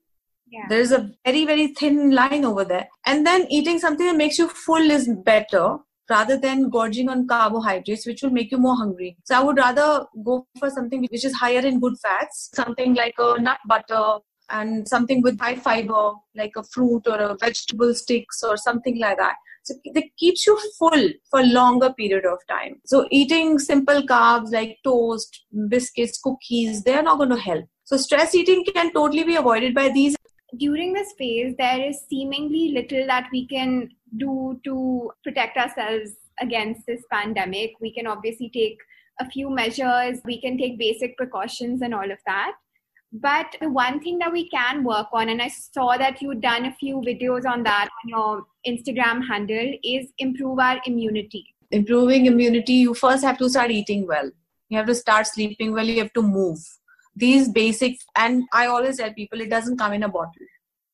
Yeah. 0.51 0.67
There's 0.69 0.91
a 0.91 1.11
very, 1.25 1.45
very 1.45 1.69
thin 1.69 2.11
line 2.11 2.45
over 2.45 2.65
there. 2.65 2.89
And 3.07 3.27
then 3.27 3.47
eating 3.51 3.79
something 3.79 4.07
that 4.07 4.17
makes 4.17 4.39
you 4.39 4.49
full 4.49 4.91
is 4.91 5.09
better 5.25 5.77
rather 6.09 6.37
than 6.37 6.69
gorging 6.71 7.09
on 7.09 7.29
carbohydrates, 7.29 8.05
which 8.05 8.23
will 8.23 8.31
make 8.31 8.51
you 8.51 8.59
more 8.59 8.75
hungry. 8.75 9.17
So 9.25 9.37
I 9.37 9.43
would 9.45 9.59
rather 9.59 10.07
go 10.25 10.47
for 10.59 10.69
something 10.69 11.07
which 11.11 11.25
is 11.25 11.35
higher 11.35 11.65
in 11.65 11.79
good 11.79 11.95
fats, 12.03 12.51
something 12.53 12.95
like 12.95 13.15
a 13.19 13.41
nut 13.41 13.59
butter 13.69 14.19
and 14.51 14.89
something 14.89 15.23
with 15.23 15.39
high 15.39 15.55
fiber, 15.55 16.15
like 16.35 16.53
a 16.57 16.65
fruit 16.65 17.03
or 17.07 17.17
a 17.17 17.37
vegetable 17.41 17.95
sticks 17.95 18.43
or 18.43 18.57
something 18.57 18.99
like 18.99 19.19
that. 19.19 19.37
So 19.63 19.75
it 19.85 20.11
keeps 20.17 20.47
you 20.47 20.59
full 20.79 21.09
for 21.31 21.43
longer 21.43 21.93
period 21.93 22.25
of 22.25 22.39
time. 22.49 22.81
So 22.85 23.07
eating 23.11 23.59
simple 23.59 24.03
carbs 24.03 24.53
like 24.53 24.79
toast, 24.85 25.45
biscuits, 25.69 26.19
cookies, 26.21 26.83
they're 26.83 27.03
not 27.03 27.19
going 27.19 27.31
to 27.31 27.37
help. 27.37 27.67
So 27.85 27.97
stress 27.97 28.35
eating 28.35 28.65
can 28.65 28.93
totally 28.93 29.25
be 29.25 29.37
avoided 29.37 29.75
by 29.75 29.89
these. 29.91 30.17
During 30.57 30.93
this 30.93 31.13
phase, 31.19 31.55
there 31.59 31.81
is 31.81 32.01
seemingly 32.09 32.73
little 32.73 33.07
that 33.07 33.29
we 33.33 33.47
can 33.47 33.91
do 34.17 34.61
to 34.65 35.11
protect 35.23 35.57
ourselves 35.57 36.13
against 36.41 36.87
this 36.87 37.03
pandemic. 37.13 37.73
We 37.81 37.93
can 37.93 38.07
obviously 38.07 38.51
take 38.51 38.79
a 39.21 39.29
few 39.29 39.51
measures, 39.51 40.21
we 40.25 40.41
can 40.41 40.57
take 40.57 40.79
basic 40.79 41.17
precautions 41.17 41.83
and 41.83 41.95
all 41.95 42.11
of 42.11 42.19
that. 42.27 42.53
But 43.13 43.57
the 43.61 43.69
one 43.69 44.01
thing 44.01 44.19
that 44.19 44.33
we 44.33 44.49
can 44.49 44.85
work 44.85 45.09
on, 45.13 45.31
and 45.31 45.43
I 45.43 45.49
saw 45.49 45.97
that 45.97 46.23
you've 46.23 46.41
done 46.41 46.67
a 46.67 46.75
few 46.75 46.97
videos 46.99 47.45
on 47.45 47.65
that 47.65 47.89
on 48.05 48.09
your 48.09 48.47
Instagram 48.67 49.27
handle, 49.27 49.75
is 49.83 50.13
improve 50.19 50.61
our 50.61 50.81
immunity. 50.87 51.45
Improving 51.73 52.27
immunity, 52.27 52.75
you 52.75 52.95
first 52.95 53.25
have 53.25 53.39
to 53.39 53.51
start 53.51 53.71
eating 53.73 54.07
well. 54.07 54.31
You 54.69 54.79
have 54.79 54.87
to 54.87 54.95
start 54.95 55.27
sleeping 55.27 55.73
well. 55.73 55.85
You 55.85 55.99
have 55.99 56.13
to 56.13 56.23
move. 56.23 56.59
These 57.17 57.49
basics, 57.49 58.05
and 58.17 58.45
I 58.53 58.67
always 58.67 58.99
tell 58.99 59.13
people 59.13 59.41
it 59.41 59.51
doesn't 59.51 59.79
come 59.79 59.93
in 59.93 60.05
a 60.05 60.09
bottle. 60.09 60.47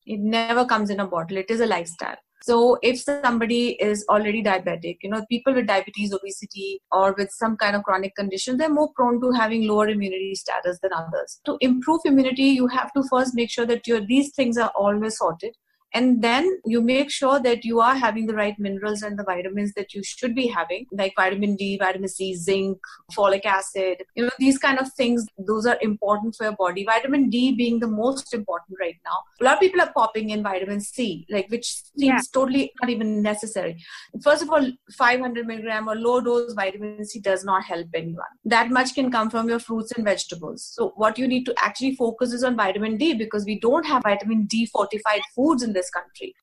It 0.06 0.20
never 0.20 0.64
comes 0.64 0.88
in 0.88 1.00
a 1.00 1.06
bottle. 1.06 1.36
It 1.36 1.50
is 1.50 1.60
a 1.60 1.66
lifestyle. 1.66 2.16
So 2.42 2.78
if 2.82 3.00
somebody 3.00 3.70
is 3.80 4.04
already 4.08 4.42
diabetic, 4.42 4.98
you 5.02 5.10
know, 5.10 5.24
people 5.28 5.54
with 5.54 5.66
diabetes, 5.66 6.12
obesity, 6.12 6.80
or 6.92 7.14
with 7.16 7.30
some 7.30 7.56
kind 7.56 7.74
of 7.74 7.82
chronic 7.82 8.14
condition, 8.14 8.56
they're 8.56 8.68
more 8.68 8.90
prone 8.94 9.20
to 9.20 9.32
having 9.32 9.66
lower 9.66 9.88
immunity 9.88 10.34
status 10.34 10.78
than 10.82 10.92
others. 10.92 11.40
To 11.46 11.56
improve 11.60 12.00
immunity, 12.04 12.44
you 12.44 12.66
have 12.68 12.92
to 12.92 13.02
first 13.10 13.34
make 13.34 13.50
sure 13.50 13.66
that 13.66 13.86
your 13.86 14.00
these 14.00 14.32
things 14.34 14.58
are 14.58 14.72
always 14.76 15.18
sorted 15.18 15.56
and 15.96 16.22
then 16.22 16.48
you 16.74 16.80
make 16.80 17.10
sure 17.18 17.38
that 17.48 17.64
you 17.64 17.80
are 17.80 17.96
having 18.06 18.26
the 18.26 18.38
right 18.40 18.58
minerals 18.58 19.02
and 19.02 19.18
the 19.18 19.28
vitamins 19.32 19.72
that 19.80 19.94
you 19.94 20.02
should 20.12 20.34
be 20.40 20.46
having 20.58 20.86
like 21.02 21.14
vitamin 21.22 21.56
d 21.56 21.70
vitamin 21.84 22.14
c 22.16 22.34
zinc 22.34 22.78
folic 23.16 23.44
acid 23.56 24.02
you 24.14 24.24
know 24.24 24.36
these 24.44 24.58
kind 24.66 24.78
of 24.84 24.92
things 25.00 25.26
those 25.52 25.66
are 25.66 25.78
important 25.82 26.34
for 26.34 26.44
your 26.44 26.56
body. 26.56 26.84
Vitamin 26.84 27.28
d 27.30 27.52
being 27.52 27.78
the 27.80 27.86
most 27.86 28.34
important 28.34 28.78
right 28.80 28.96
now. 29.04 29.18
A 29.40 29.44
lot 29.44 29.54
of 29.54 29.60
people 29.60 29.80
are 29.80 29.92
popping 29.92 30.30
in 30.30 30.42
vitamin 30.42 30.80
c 30.80 31.26
like 31.30 31.48
which 31.50 31.66
seems 31.66 32.06
yeah. 32.06 32.20
totally 32.32 32.72
not 32.80 32.90
even 32.90 33.22
necessary. 33.22 33.76
First 34.22 34.42
of 34.42 34.50
all 34.50 34.70
500 34.96 35.46
milligram 35.46 35.88
or 35.88 35.96
low 35.96 36.20
dose 36.20 36.52
vitamin 36.54 37.04
c 37.04 37.20
does 37.20 37.44
not 37.44 37.64
help 37.64 37.88
anyone. 37.94 38.34
That 38.44 38.70
much 38.70 38.94
can 38.94 39.10
come 39.10 39.30
from 39.30 39.48
your 39.48 39.58
fruits 39.58 39.92
and 39.92 40.04
vegetables. 40.04 40.64
So 40.64 40.92
what 40.96 41.18
you 41.18 41.28
need 41.28 41.44
to 41.46 41.54
actually 41.58 41.94
focus 41.94 42.32
is 42.32 42.44
on 42.44 42.56
vitamin 42.56 42.96
d 42.96 43.14
because 43.14 43.44
we 43.44 43.58
don't 43.60 43.86
have 43.86 44.02
vitamin 44.02 44.46
d 44.46 44.66
fortified 44.66 45.22
foods 45.34 45.62
in 45.62 45.72
this 45.72 45.85
this 45.86 46.02
country. 46.02 46.34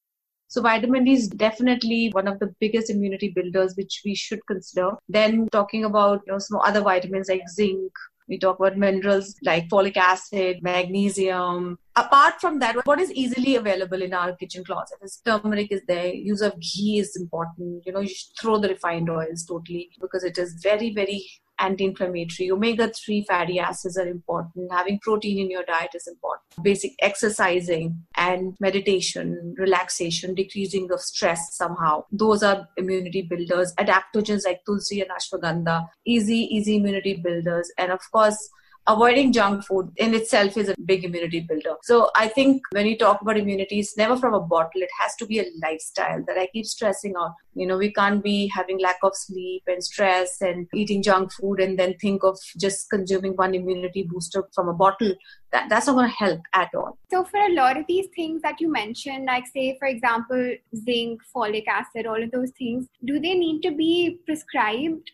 So 0.48 0.62
vitamin 0.62 1.04
D 1.04 1.14
is 1.14 1.28
definitely 1.28 2.10
one 2.12 2.28
of 2.28 2.40
the 2.40 2.54
biggest 2.60 2.90
immunity 2.90 3.30
builders 3.30 3.74
which 3.76 4.02
we 4.06 4.14
should 4.14 4.46
consider. 4.46 4.92
Then 5.10 5.48
talking 5.52 5.86
about 5.86 6.22
you 6.28 6.34
know 6.34 6.40
some 6.40 6.60
other 6.60 6.82
vitamins 6.82 7.30
like 7.30 7.50
zinc, 7.50 7.92
we 8.28 8.38
talk 8.38 8.60
about 8.60 8.78
minerals 8.78 9.36
like 9.44 9.68
folic 9.68 9.98
acid, 9.98 10.60
magnesium. 10.62 11.78
Apart 11.96 12.40
from 12.40 12.60
that, 12.60 12.86
what 12.86 13.00
is 13.00 13.12
easily 13.12 13.56
available 13.56 14.02
in 14.02 14.14
our 14.14 14.36
kitchen 14.36 14.64
closet 14.64 14.98
is 15.02 15.22
turmeric 15.26 15.72
is 15.72 15.82
there. 15.88 16.14
Use 16.14 16.42
of 16.42 16.60
ghee 16.60 17.00
is 17.00 17.16
important. 17.16 17.84
You 17.86 17.94
know, 17.94 18.00
you 18.00 18.10
should 18.10 18.38
throw 18.40 18.58
the 18.60 18.70
refined 18.70 19.10
oils 19.10 19.46
totally 19.46 19.90
because 20.00 20.24
it 20.24 20.38
is 20.38 20.60
very, 20.62 20.94
very 20.94 21.26
anti-inflammatory. 21.60 22.52
Omega-3 22.52 23.26
fatty 23.26 23.60
acids 23.60 23.98
are 23.98 24.08
important. 24.08 24.72
Having 24.72 25.00
protein 25.00 25.40
in 25.40 25.52
your 25.52 25.64
diet 25.64 25.92
is 25.94 26.08
important. 26.08 26.64
Basic 26.64 26.94
exercising 27.02 27.98
and 28.16 28.56
meditation, 28.60 29.56
relaxation, 29.58 30.34
decreasing 30.36 30.92
of 30.92 31.02
stress 31.02 31.56
somehow. 31.56 32.06
Those 32.12 32.44
are 32.44 32.68
immunity 32.78 33.22
builders. 33.22 33.74
Adaptogens 33.80 34.46
like 34.46 34.64
tulsi 34.66 35.02
and 35.02 35.10
ashwagandha, 35.12 35.88
easy, 36.06 36.48
easy 36.56 36.78
immunity 36.78 37.16
builders. 37.16 37.72
And 37.78 37.92
of 37.92 38.02
course, 38.12 38.50
avoiding 38.88 39.32
junk 39.32 39.64
food 39.64 39.92
in 39.98 40.14
itself 40.14 40.58
is 40.58 40.70
a 40.70 40.76
big 40.86 41.06
immunity 41.06 41.40
builder. 41.40 41.76
So 41.84 42.10
I 42.16 42.28
think 42.28 42.62
when 42.72 42.86
you 42.86 42.98
talk 42.98 43.22
about 43.22 43.38
immunity, 43.38 43.80
it's 43.80 43.98
never 43.98 44.18
from 44.18 44.34
a 44.34 44.42
bottle. 44.42 44.82
It 44.82 44.90
has 45.00 45.16
to 45.18 45.26
be 45.26 45.40
a 45.40 45.46
lifestyle 45.62 46.24
that 46.28 46.38
I 46.38 46.48
keep 46.48 46.66
stressing 46.66 47.16
on. 47.16 47.34
You 47.56 47.68
know, 47.68 47.78
we 47.78 47.94
can't 47.94 48.24
be 48.24 48.48
having 48.48 48.80
lack 48.80 48.98
of 49.04 49.16
sleep 49.16 49.64
and 49.68 49.84
stress 49.84 50.42
and 50.42 50.68
eating 50.74 51.04
junk 51.04 51.32
food 51.32 51.60
and 51.60 51.78
then 51.78 51.96
think 52.02 52.24
of 52.24 52.38
just 52.58 52.90
consuming 52.90 53.34
one 53.34 53.56
immunity 53.56 54.04
booster 54.04 54.44
from 54.54 54.68
a 54.68 54.74
bottle. 54.74 55.14
That, 55.52 55.70
that's 55.70 55.88
not 55.88 55.94
going 55.94 56.10
to 56.10 56.16
help 56.16 56.42
at 56.54 56.70
all. 56.76 56.98
So 57.12 57.24
for 57.24 57.40
a 57.40 57.54
lot 57.54 57.78
of 57.78 57.86
these 57.88 58.08
things 58.16 58.42
that 58.42 58.60
you 58.60 58.72
mentioned, 58.72 59.26
like 59.26 59.46
say, 59.48 59.78
for 59.78 59.88
example, 59.88 60.56
zinc, 60.76 61.22
folic 61.34 61.68
acid, 61.68 62.06
all 62.06 62.22
of 62.22 62.32
those 62.32 62.52
things, 62.58 62.88
do 63.06 63.20
they 63.20 63.36
need 63.36 63.62
to 63.62 63.72
be 63.72 64.20
prescribed 64.26 65.12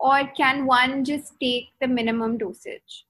or 0.00 0.26
can 0.36 0.66
one 0.66 1.04
just 1.04 1.34
take 1.40 1.68
the 1.80 1.86
minimum 1.86 2.36
dosage? 2.36 3.04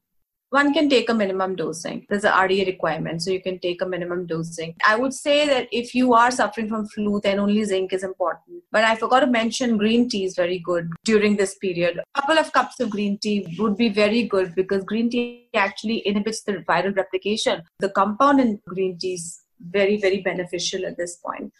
One 0.52 0.74
can 0.74 0.88
take 0.90 1.08
a 1.08 1.14
minimum 1.14 1.56
dosing. 1.56 2.04
There's 2.10 2.24
a 2.24 2.30
RDA 2.30 2.66
requirement, 2.66 3.22
so 3.22 3.30
you 3.30 3.42
can 3.42 3.58
take 3.58 3.80
a 3.80 3.86
minimum 3.86 4.26
dosing. 4.26 4.74
I 4.86 4.96
would 4.96 5.14
say 5.14 5.46
that 5.46 5.66
if 5.72 5.94
you 5.94 6.12
are 6.12 6.30
suffering 6.30 6.68
from 6.68 6.86
flu, 6.88 7.20
then 7.22 7.38
only 7.38 7.64
zinc 7.64 7.94
is 7.94 8.04
important. 8.04 8.62
But 8.70 8.84
I 8.84 8.96
forgot 8.96 9.20
to 9.20 9.26
mention 9.26 9.78
green 9.78 10.10
tea 10.10 10.24
is 10.24 10.36
very 10.36 10.58
good 10.58 10.90
during 11.04 11.36
this 11.36 11.56
period. 11.56 11.98
A 11.98 12.20
couple 12.20 12.38
of 12.38 12.52
cups 12.52 12.80
of 12.80 12.90
green 12.90 13.16
tea 13.18 13.46
would 13.58 13.78
be 13.78 13.88
very 13.88 14.24
good 14.24 14.54
because 14.54 14.84
green 14.84 15.08
tea 15.08 15.48
actually 15.54 16.06
inhibits 16.06 16.42
the 16.42 16.58
viral 16.68 16.94
replication. 16.94 17.62
The 17.78 17.88
compound 17.88 18.40
in 18.40 18.60
green 18.68 18.98
tea 18.98 19.14
is 19.14 19.40
very, 19.58 19.96
very 19.96 20.20
beneficial 20.20 20.84
at 20.84 20.98
this 20.98 21.16
point. 21.16 21.50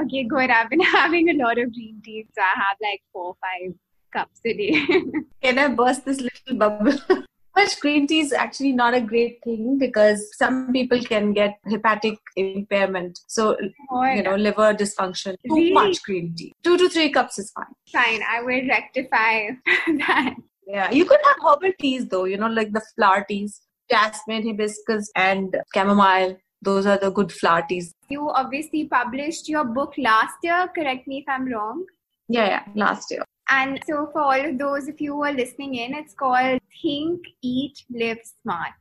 Okay, 0.00 0.22
good. 0.22 0.50
I've 0.50 0.70
been 0.70 0.80
having 0.98 1.30
a 1.30 1.34
lot 1.34 1.58
of 1.58 1.72
green 1.72 2.00
tea, 2.04 2.26
so 2.32 2.42
I 2.42 2.60
have 2.60 2.76
like 2.80 3.02
four, 3.12 3.34
five 3.40 3.74
cups 4.12 4.40
a 4.46 4.52
day. 4.52 4.86
Can 5.42 5.58
I 5.58 5.68
burst 5.68 6.04
this 6.04 6.20
little 6.20 6.56
bubble? 6.56 7.24
much 7.56 7.80
green 7.80 8.06
tea 8.06 8.20
is 8.20 8.32
actually 8.32 8.72
not 8.72 8.94
a 8.94 9.00
great 9.00 9.38
thing 9.44 9.78
because 9.78 10.28
some 10.36 10.72
people 10.72 11.02
can 11.02 11.32
get 11.32 11.58
hepatic 11.68 12.18
impairment. 12.36 13.18
So, 13.26 13.56
oh, 13.90 14.04
you 14.04 14.22
know, 14.22 14.36
liver 14.36 14.74
dysfunction. 14.74 15.36
Too 15.46 15.54
really? 15.54 15.72
much 15.72 16.02
green 16.02 16.34
tea. 16.36 16.52
Two 16.62 16.76
to 16.78 16.88
three 16.88 17.10
cups 17.10 17.38
is 17.38 17.50
fine. 17.52 17.74
Fine. 17.92 18.22
I 18.28 18.42
will 18.42 18.66
rectify 18.68 19.48
that. 20.06 20.34
Yeah. 20.66 20.90
You 20.90 21.04
could 21.04 21.20
have 21.24 21.36
herbal 21.44 21.72
teas 21.80 22.06
though, 22.06 22.24
you 22.24 22.36
know, 22.36 22.48
like 22.48 22.72
the 22.72 22.82
flower 22.94 23.24
teas, 23.28 23.60
jasmine, 23.90 24.46
hibiscus, 24.46 25.10
and 25.16 25.56
chamomile. 25.74 26.36
Those 26.62 26.86
are 26.86 26.98
the 26.98 27.10
good 27.10 27.32
flower 27.32 27.64
teas. 27.68 27.92
You 28.08 28.28
obviously 28.30 28.86
published 28.86 29.48
your 29.48 29.64
book 29.64 29.94
last 29.96 30.34
year. 30.42 30.68
Correct 30.74 31.08
me 31.08 31.18
if 31.18 31.24
I'm 31.26 31.50
wrong. 31.50 31.84
Yeah, 32.28 32.46
yeah, 32.46 32.62
last 32.74 33.10
year. 33.10 33.24
And 33.50 33.80
so, 33.84 34.08
for 34.12 34.20
all 34.20 34.48
of 34.48 34.58
those 34.58 34.86
of 34.86 35.00
you 35.00 35.14
who 35.14 35.24
are 35.24 35.32
listening 35.32 35.74
in, 35.74 35.92
it's 35.92 36.14
called 36.14 36.60
Think, 36.80 37.22
Eat, 37.42 37.84
Live 37.90 38.20
Smart. 38.42 38.74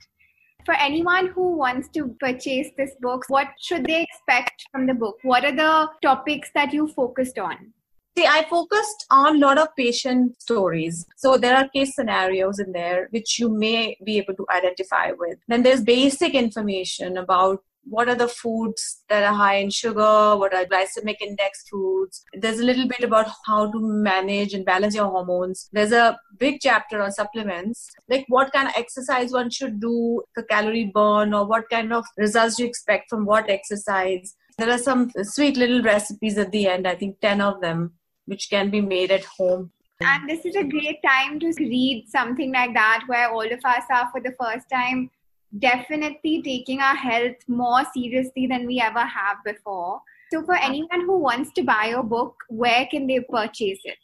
For 0.63 0.75
anyone 0.75 1.27
who 1.27 1.57
wants 1.57 1.89
to 1.89 2.15
purchase 2.19 2.67
this 2.77 2.91
book, 3.01 3.23
what 3.29 3.47
should 3.59 3.85
they 3.85 4.03
expect 4.03 4.65
from 4.71 4.85
the 4.85 4.93
book? 4.93 5.17
What 5.23 5.43
are 5.43 5.55
the 5.55 5.89
topics 6.03 6.51
that 6.53 6.71
you 6.71 6.87
focused 6.87 7.39
on? 7.39 7.73
See, 8.15 8.27
I 8.27 8.45
focused 8.49 9.05
on 9.09 9.37
a 9.37 9.39
lot 9.39 9.57
of 9.57 9.75
patient 9.75 10.39
stories. 10.41 11.07
So 11.15 11.37
there 11.37 11.55
are 11.55 11.69
case 11.69 11.95
scenarios 11.95 12.59
in 12.59 12.71
there 12.73 13.07
which 13.11 13.39
you 13.39 13.49
may 13.49 13.97
be 14.03 14.17
able 14.17 14.35
to 14.35 14.45
identify 14.53 15.11
with. 15.11 15.39
Then 15.47 15.63
there's 15.63 15.81
basic 15.81 16.35
information 16.35 17.17
about 17.17 17.63
what 17.89 18.07
are 18.07 18.15
the 18.15 18.27
foods 18.27 19.03
that 19.09 19.23
are 19.23 19.33
high 19.33 19.55
in 19.55 19.69
sugar, 19.69 20.37
what 20.37 20.53
are 20.53 20.65
glycemic 20.65 21.21
index 21.21 21.63
foods. 21.69 22.23
There's 22.33 22.59
a 22.59 22.63
little 22.63 22.87
bit 22.87 23.03
about 23.03 23.27
how 23.45 23.71
to 23.71 23.79
manage 23.79 24.53
and 24.53 24.65
balance 24.65 24.95
your 24.95 25.09
hormones. 25.09 25.69
There's 25.71 25.91
a 25.91 26.17
big 26.37 26.59
chapter 26.61 27.01
on 27.01 27.11
supplements, 27.11 27.89
like 28.07 28.25
what 28.27 28.53
kind 28.53 28.67
of 28.67 28.73
exercise 28.77 29.31
one 29.31 29.49
should 29.49 29.79
do, 29.79 30.21
the 30.35 30.43
calorie 30.43 30.91
burn, 30.93 31.33
or 31.33 31.45
what 31.45 31.69
kind 31.69 31.91
of 31.91 32.05
results 32.17 32.59
you 32.59 32.65
expect 32.65 33.09
from 33.09 33.25
what 33.25 33.49
exercise. 33.49 34.35
There 34.57 34.69
are 34.69 34.77
some 34.77 35.11
sweet 35.23 35.57
little 35.57 35.81
recipes 35.81 36.37
at 36.37 36.51
the 36.51 36.67
end, 36.67 36.87
I 36.87 36.95
think 36.95 37.19
10 37.21 37.41
of 37.41 37.61
them, 37.61 37.93
which 38.25 38.49
can 38.49 38.69
be 38.69 38.81
made 38.81 39.11
at 39.11 39.23
home. 39.25 39.71
And 40.01 40.29
this 40.29 40.45
is 40.45 40.55
a 40.55 40.63
great 40.63 41.01
time 41.05 41.39
to 41.41 41.53
read 41.59 42.05
something 42.07 42.53
like 42.53 42.73
that 42.73 43.03
where 43.07 43.29
all 43.31 43.45
of 43.45 43.59
us 43.65 43.83
are 43.91 44.09
for 44.11 44.21
the 44.21 44.33
first 44.39 44.69
time 44.71 45.09
definitely 45.57 46.41
taking 46.43 46.79
our 46.79 46.95
health 46.95 47.37
more 47.47 47.83
seriously 47.93 48.47
than 48.47 48.67
we 48.67 48.79
ever 48.79 48.99
have 48.99 49.37
before. 49.45 50.01
So, 50.31 50.43
for 50.43 50.55
anyone 50.55 51.01
who 51.05 51.17
wants 51.17 51.51
to 51.53 51.63
buy 51.63 51.87
your 51.87 52.03
book, 52.03 52.35
where 52.49 52.85
can 52.91 53.07
they 53.07 53.19
purchase 53.21 53.79
it? 53.83 53.97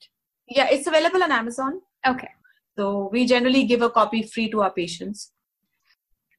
Yeah, 0.48 0.68
it's 0.70 0.88
available 0.88 1.24
on 1.24 1.32
Amazon. 1.32 1.82
Okay. 2.08 2.30
So 2.78 3.10
we 3.12 3.26
generally 3.26 3.64
give 3.64 3.82
a 3.82 3.90
copy 3.90 4.24
free 4.24 4.50
to 4.52 4.62
our 4.62 4.72
patients. 4.72 5.32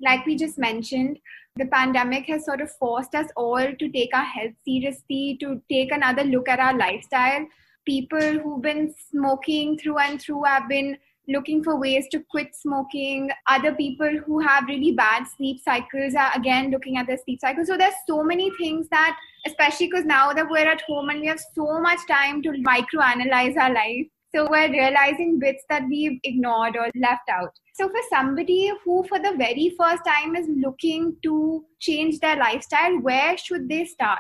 Like 0.01 0.27
we 0.27 0.37
just 0.37 0.59
mentioned, 0.59 1.19
the 1.57 1.67
pandemic 1.67 2.27
has 2.27 2.45
sort 2.45 2.61
of 2.61 2.71
forced 2.73 3.15
us 3.15 3.29
all 3.37 3.67
to 3.79 3.89
take 3.89 4.15
our 4.15 4.25
health 4.25 4.53
seriously, 4.67 5.39
to 5.41 5.63
take 5.71 5.91
another 5.91 6.25
look 6.25 6.49
at 6.49 6.61
our 6.61 6.77
lifestyle. 6.77 7.47
People 7.87 8.39
who've 8.39 8.61
been 8.61 8.95
smoking 9.11 9.79
through 9.79 9.99
and 9.99 10.21
through 10.21 10.45
have 10.45 10.69
been 10.69 10.99
looking 11.29 11.63
for 11.63 11.79
ways 11.79 12.07
to 12.13 12.23
quit 12.31 12.55
smoking. 12.55 13.31
Other 13.49 13.75
people 13.75 14.19
who 14.25 14.41
have 14.41 14.65
really 14.67 14.93
bad 14.93 15.25
sleep 15.25 15.61
cycles 15.63 16.15
are 16.15 16.31
again 16.35 16.71
looking 16.71 16.97
at 16.97 17.07
their 17.07 17.19
sleep 17.25 17.41
cycle. 17.41 17.65
So 17.65 17.77
there's 17.77 17.95
so 18.07 18.23
many 18.23 18.51
things 18.59 18.89
that, 18.91 19.17
especially 19.47 19.89
because 19.89 20.05
now 20.05 20.33
that 20.33 20.49
we're 20.49 20.69
at 20.69 20.83
home 20.83 21.09
and 21.09 21.21
we 21.21 21.27
have 21.27 21.41
so 21.55 21.81
much 21.81 22.01
time 22.09 22.43
to 22.43 22.51
microanalyze 22.51 23.57
our 23.57 23.73
life, 23.73 24.07
so 24.35 24.47
we're 24.51 24.71
realizing 24.71 25.39
bits 25.39 25.65
that 25.71 25.85
we've 25.89 26.19
ignored 26.25 26.77
or 26.77 26.91
left 27.01 27.29
out. 27.31 27.51
So 27.75 27.89
for 27.89 28.01
somebody 28.11 28.73
who 28.85 29.05
for 29.09 29.19
the 29.19 29.35
very 29.37 29.75
first 29.79 30.03
time 30.05 30.37
is 30.37 30.47
looking 30.49 31.17
to 31.23 31.65
change 31.81 32.19
their 32.21 32.37
lifestyle, 32.37 33.01
where 33.01 33.37
should 33.37 33.69
they 33.69 33.85
start? 33.85 34.19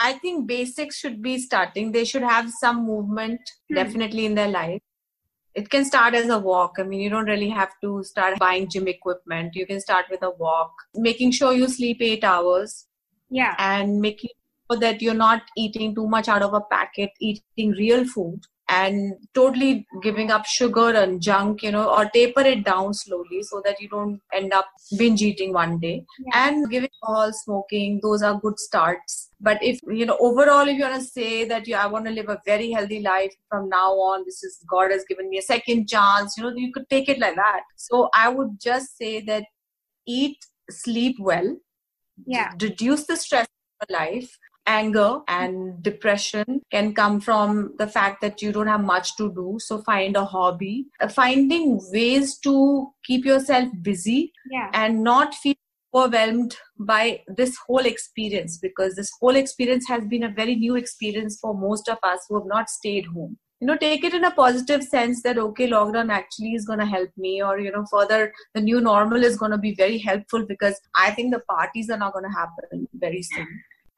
I 0.00 0.14
think 0.14 0.48
basics 0.48 0.98
should 0.98 1.22
be 1.22 1.38
starting. 1.38 1.92
They 1.92 2.04
should 2.04 2.22
have 2.22 2.50
some 2.50 2.84
movement 2.84 3.40
hmm. 3.68 3.76
definitely 3.76 4.26
in 4.26 4.34
their 4.34 4.48
life 4.48 4.82
it 5.54 5.70
can 5.70 5.84
start 5.84 6.14
as 6.14 6.28
a 6.28 6.38
walk. 6.38 6.76
I 6.78 6.82
mean, 6.82 7.00
you 7.00 7.10
don't 7.10 7.26
really 7.26 7.50
have 7.50 7.72
to 7.82 8.02
start 8.04 8.38
buying 8.38 8.68
gym 8.68 8.88
equipment. 8.88 9.54
You 9.54 9.66
can 9.66 9.80
start 9.80 10.06
with 10.10 10.22
a 10.22 10.30
walk, 10.30 10.72
making 10.94 11.32
sure 11.32 11.52
you 11.52 11.68
sleep 11.68 11.98
eight 12.00 12.24
hours. 12.24 12.86
Yeah. 13.30 13.54
And 13.58 14.00
making 14.00 14.30
sure 14.70 14.80
that 14.80 15.00
you're 15.00 15.14
not 15.14 15.42
eating 15.56 15.94
too 15.94 16.08
much 16.08 16.28
out 16.28 16.42
of 16.42 16.54
a 16.54 16.60
packet, 16.60 17.10
eating 17.20 17.70
real 17.72 18.04
food 18.04 18.44
and 18.68 19.12
totally 19.34 19.86
giving 20.02 20.30
up 20.30 20.46
sugar 20.46 20.90
and 20.94 21.20
junk, 21.20 21.62
you 21.62 21.70
know, 21.70 21.90
or 21.90 22.06
taper 22.06 22.40
it 22.40 22.64
down 22.64 22.94
slowly 22.94 23.42
so 23.42 23.60
that 23.64 23.78
you 23.80 23.88
don't 23.88 24.20
end 24.32 24.54
up 24.54 24.66
binge 24.96 25.22
eating 25.22 25.52
one 25.52 25.78
day. 25.78 26.04
Yeah. 26.18 26.48
And 26.48 26.70
giving 26.70 26.88
all 27.02 27.30
smoking, 27.32 28.00
those 28.02 28.22
are 28.22 28.40
good 28.40 28.58
starts. 28.58 29.30
But 29.38 29.62
if, 29.62 29.80
you 29.86 30.06
know, 30.06 30.16
overall, 30.18 30.66
if 30.66 30.78
you 30.78 30.84
want 30.84 30.94
to 30.94 31.06
say 31.06 31.44
that 31.44 31.68
you, 31.68 31.76
I 31.76 31.86
want 31.86 32.06
to 32.06 32.10
live 32.10 32.30
a 32.30 32.40
very 32.46 32.70
healthy 32.70 33.00
life 33.00 33.34
from 33.50 33.68
now 33.68 33.92
on, 33.92 34.24
this 34.24 34.42
is 34.42 34.58
God 34.68 34.90
has 34.92 35.04
given 35.06 35.28
me 35.28 35.38
a 35.38 35.42
second 35.42 35.86
chance, 35.86 36.36
you 36.38 36.44
know, 36.44 36.52
you 36.56 36.72
could 36.72 36.88
take 36.88 37.10
it 37.10 37.18
like 37.18 37.36
that. 37.36 37.62
So 37.76 38.08
I 38.14 38.30
would 38.30 38.58
just 38.60 38.96
say 38.96 39.20
that 39.22 39.44
eat, 40.06 40.38
sleep 40.70 41.16
well. 41.20 41.56
Yeah. 42.26 42.52
Reduce 42.60 43.06
the 43.06 43.16
stress 43.16 43.46
of 43.82 43.90
life 43.90 44.38
anger 44.66 45.20
and 45.28 45.82
depression 45.82 46.60
can 46.70 46.94
come 46.94 47.20
from 47.20 47.74
the 47.78 47.86
fact 47.86 48.20
that 48.20 48.42
you 48.42 48.52
don't 48.52 48.66
have 48.66 48.82
much 48.82 49.16
to 49.16 49.32
do. 49.32 49.58
So 49.60 49.78
find 49.82 50.16
a 50.16 50.24
hobby. 50.24 50.86
Uh, 51.00 51.08
finding 51.08 51.80
ways 51.92 52.38
to 52.38 52.88
keep 53.04 53.24
yourself 53.24 53.68
busy 53.82 54.32
yeah. 54.50 54.70
and 54.72 55.02
not 55.02 55.34
feel 55.34 55.54
overwhelmed 55.94 56.56
by 56.78 57.20
this 57.28 57.56
whole 57.66 57.86
experience 57.86 58.58
because 58.58 58.96
this 58.96 59.10
whole 59.20 59.36
experience 59.36 59.86
has 59.88 60.04
been 60.06 60.24
a 60.24 60.28
very 60.28 60.56
new 60.56 60.74
experience 60.76 61.38
for 61.40 61.54
most 61.54 61.88
of 61.88 61.98
us 62.02 62.20
who 62.28 62.36
have 62.36 62.48
not 62.48 62.68
stayed 62.68 63.06
home. 63.06 63.38
You 63.60 63.68
know 63.68 63.76
take 63.76 64.04
it 64.04 64.12
in 64.12 64.24
a 64.24 64.30
positive 64.30 64.82
sense 64.82 65.22
that 65.22 65.38
okay 65.38 65.68
lockdown 65.70 66.10
actually 66.10 66.54
is 66.54 66.66
going 66.66 66.80
to 66.80 66.84
help 66.84 67.08
me 67.16 67.42
or 67.42 67.58
you 67.58 67.70
know 67.70 67.86
further 67.90 68.32
the 68.52 68.60
new 68.60 68.80
normal 68.80 69.24
is 69.24 69.38
going 69.38 69.52
to 69.52 69.58
be 69.58 69.74
very 69.74 69.96
helpful 69.96 70.44
because 70.44 70.78
i 70.96 71.10
think 71.12 71.32
the 71.32 71.40
parties 71.48 71.88
are 71.88 71.96
not 71.96 72.12
going 72.12 72.26
to 72.26 72.36
happen 72.36 72.86
very 72.92 73.22
soon 73.22 73.46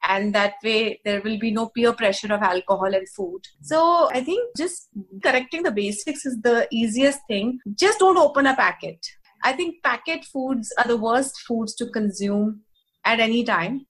and 0.03 0.33
that 0.35 0.53
way 0.63 0.99
there 1.03 1.21
will 1.21 1.37
be 1.39 1.51
no 1.51 1.67
peer 1.67 1.93
pressure 1.93 2.33
of 2.33 2.41
alcohol 2.41 2.93
and 2.93 3.07
food. 3.09 3.41
So 3.61 4.09
i 4.13 4.23
think 4.23 4.55
just 4.57 4.89
correcting 5.23 5.63
the 5.63 5.71
basics 5.71 6.25
is 6.25 6.39
the 6.41 6.67
easiest 6.71 7.19
thing. 7.27 7.59
Just 7.75 7.99
don't 7.99 8.17
open 8.17 8.47
a 8.47 8.55
packet. 8.55 8.99
I 9.43 9.53
think 9.53 9.83
packet 9.83 10.25
foods 10.25 10.73
are 10.77 10.87
the 10.87 10.97
worst 10.97 11.39
foods 11.47 11.75
to 11.75 11.87
consume 11.87 12.61
at 13.05 13.19
any 13.19 13.43
time. 13.43 13.85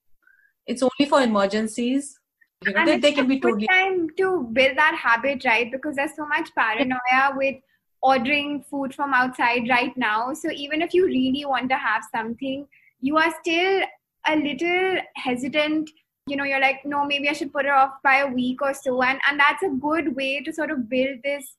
It's 0.66 0.84
only 0.84 1.10
for 1.10 1.22
emergencies. 1.22 2.20
You 2.66 2.74
know, 2.74 2.86
they, 2.86 2.98
they 3.00 3.12
can 3.14 3.28
be 3.28 3.40
totally 3.40 3.68
time 3.68 4.10
to 4.18 4.50
build 4.52 4.78
that 4.78 4.96
habit 4.96 5.46
right? 5.46 5.72
Because 5.72 5.96
there's 5.96 6.16
so 6.16 6.26
much 6.26 6.54
paranoia 6.56 7.36
with 7.36 7.56
ordering 8.02 8.64
food 8.70 8.94
from 8.94 9.14
outside 9.14 9.70
right 9.70 9.96
now. 9.96 10.34
So 10.34 10.50
even 10.52 10.82
if 10.82 10.94
you 10.94 11.06
really 11.06 11.46
want 11.46 11.70
to 11.70 11.78
have 11.78 12.04
something 12.14 12.68
you 13.02 13.18
are 13.18 13.34
still 13.42 13.82
a 14.28 14.36
little 14.36 14.98
hesitant 15.16 15.90
you 16.28 16.36
know 16.36 16.44
you're 16.44 16.60
like 16.60 16.82
no 16.86 17.06
maybe 17.06 17.30
i 17.30 17.34
should 17.34 17.54
put 17.54 17.66
it 17.66 17.72
off 17.72 17.94
by 18.04 18.18
a 18.18 18.28
week 18.28 18.62
or 18.62 18.74
so. 18.74 19.02
And 19.02 19.20
and 19.30 19.40
that's 19.40 19.64
a 19.64 19.70
good 19.70 20.16
way 20.16 20.42
to 20.42 20.54
sort 20.54 20.72
of 20.72 20.90
build 20.90 21.20
this 21.24 21.56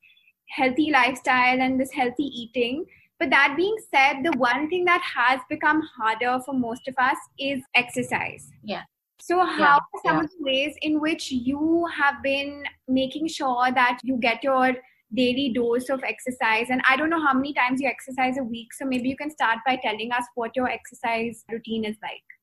healthy 0.49 0.91
lifestyle 0.91 1.61
and 1.61 1.81
this 1.81 1.93
healthy 1.93 2.25
eating. 2.25 2.85
But 3.19 3.31
that 3.31 3.55
being 3.57 3.77
said 3.93 4.23
the 4.23 4.37
one 4.37 4.69
thing 4.69 4.85
that 4.85 5.03
has 5.03 5.41
become 5.49 5.83
harder 5.97 6.39
for 6.45 6.55
most 6.55 6.87
of 6.87 6.95
us 6.99 7.17
is 7.39 7.63
exercise. 7.75 8.51
Yeah. 8.63 8.83
So 9.21 9.45
how 9.45 9.59
yeah, 9.59 9.75
are 9.75 10.01
some 10.07 10.17
yeah. 10.19 10.25
of 10.25 10.31
the 10.31 10.45
ways 10.45 10.75
in 10.83 11.01
which 11.01 11.33
you 11.33 11.87
have 11.97 12.23
been 12.23 12.63
making 12.87 13.27
sure 13.29 13.73
that 13.75 13.99
you 14.05 14.17
get 14.17 14.45
your 14.45 14.77
daily 15.15 15.51
dose 15.55 15.89
of 15.89 16.05
exercise? 16.05 16.67
And 16.71 16.83
i 16.89 16.97
don't 16.97 17.11
know 17.11 17.25
how 17.27 17.33
many 17.33 17.53
times 17.55 17.81
you 17.81 17.89
exercise 17.89 18.39
a 18.39 18.43
week 18.43 18.75
so 18.75 18.85
maybe 18.85 19.09
you 19.09 19.17
can 19.17 19.31
start 19.31 19.59
by 19.67 19.77
telling 19.77 20.13
us 20.13 20.25
what 20.35 20.55
your 20.55 20.69
exercise 20.69 21.45
routine 21.51 21.85
is 21.85 21.97
like 22.03 22.38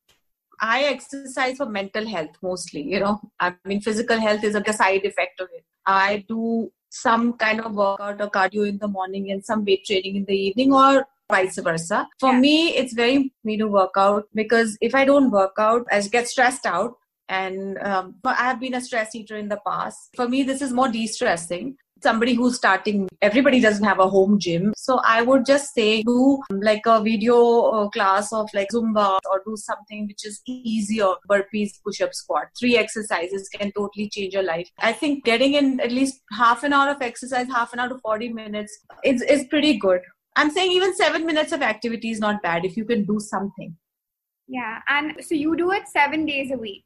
I 0.62 0.84
exercise 0.84 1.58
for 1.58 1.66
mental 1.66 2.08
health 2.08 2.36
mostly. 2.42 2.82
You 2.82 3.00
know, 3.00 3.22
I 3.40 3.56
mean, 3.66 3.82
physical 3.82 4.20
health 4.20 4.44
is 4.44 4.54
like 4.54 4.68
a 4.68 4.74
side 4.74 5.06
effect 5.06 5.40
of 5.40 5.50
it. 5.54 5.64
I 5.86 6.26
do 6.28 6.72
some 6.90 7.34
kind 7.34 7.62
of 7.62 7.74
workout 7.74 8.22
or 8.22 8.30
cardio 8.30 8.68
in 8.68 8.78
the 8.78 8.88
morning 8.88 9.32
and 9.32 9.44
some 9.44 9.66
weight 9.66 9.86
training 9.86 10.16
in 10.16 10.26
the 10.26 10.36
evening, 10.36 10.74
or 10.74 11.06
vice 11.30 11.58
versa. 11.60 12.08
For 12.20 12.32
yeah. 12.32 12.40
me, 12.40 12.76
it's 12.76 12.94
very 12.94 13.34
me 13.44 13.58
to 13.58 13.68
work 13.68 13.94
out 13.98 14.26
because 14.34 14.78
if 14.82 14.96
I 14.96 15.06
don't 15.06 15.32
work 15.32 15.56
out, 15.58 15.86
I 15.92 16.02
get 16.02 16.28
stressed 16.28 16.66
out. 16.66 16.94
And 17.28 17.80
um, 17.80 18.16
I 18.24 18.36
have 18.36 18.60
been 18.60 18.76
a 18.76 18.82
stress 18.82 19.16
eater 19.16 19.36
in 19.36 19.50
the 19.50 19.60
past. 19.66 20.12
For 20.16 20.30
me, 20.30 20.44
this 20.44 20.62
is 20.62 20.72
more 20.72 20.90
de 20.90 21.08
stressing 21.08 21.76
somebody 22.06 22.34
who's 22.40 22.56
starting 22.56 23.08
everybody 23.28 23.60
doesn't 23.60 23.90
have 23.92 24.00
a 24.00 24.08
home 24.16 24.40
gym. 24.46 24.74
So 24.78 25.00
i 25.12 25.22
would 25.30 25.46
just 25.50 25.74
say 25.74 26.04
do 26.10 26.40
like 26.70 26.90
a 26.94 26.98
video 27.08 27.38
uh, 27.78 27.90
class 27.96 28.32
of 28.40 28.50
like 28.58 28.74
zumba 28.76 29.08
or 29.32 29.42
do 29.46 29.56
something 29.62 30.08
which 30.08 30.26
is 30.32 30.42
easier 30.48 31.12
burpees 31.32 31.72
push 31.86 32.02
up 32.08 32.14
squat. 32.14 32.52
Three 32.60 32.78
exercises 32.84 33.50
can 33.56 33.72
totally 33.80 34.10
change 34.18 34.34
your 34.34 34.44
life. 34.44 34.70
I 34.80 34.94
think 34.94 35.24
getting 35.32 35.56
in 35.62 35.80
at 35.80 35.92
least 35.92 36.22
half 36.44 36.64
an 36.64 36.74
hour 36.74 36.92
of 36.92 37.02
exercise 37.02 37.48
half 37.48 37.74
an 37.74 37.80
hour 37.80 37.90
to 37.90 38.00
40 38.00 38.30
minutes 38.34 38.78
is, 39.04 39.22
is 39.22 39.46
pretty 39.56 39.78
good. 39.78 40.02
I'm 40.36 40.52
saying 40.52 40.72
even 40.72 40.96
seven 40.96 41.26
minutes 41.26 41.52
of 41.54 41.62
activity 41.62 42.12
is 42.12 42.20
not 42.20 42.42
bad 42.44 42.66
if 42.66 42.78
you 42.78 42.86
can 42.86 43.06
do 43.06 43.20
something. 43.20 43.76
Yeah 44.48 44.80
and 44.88 45.14
so 45.28 45.36
you 45.36 45.56
do 45.58 45.72
it 45.72 45.88
seven 45.88 46.26
days 46.26 46.52
a 46.52 46.58
week 46.58 46.85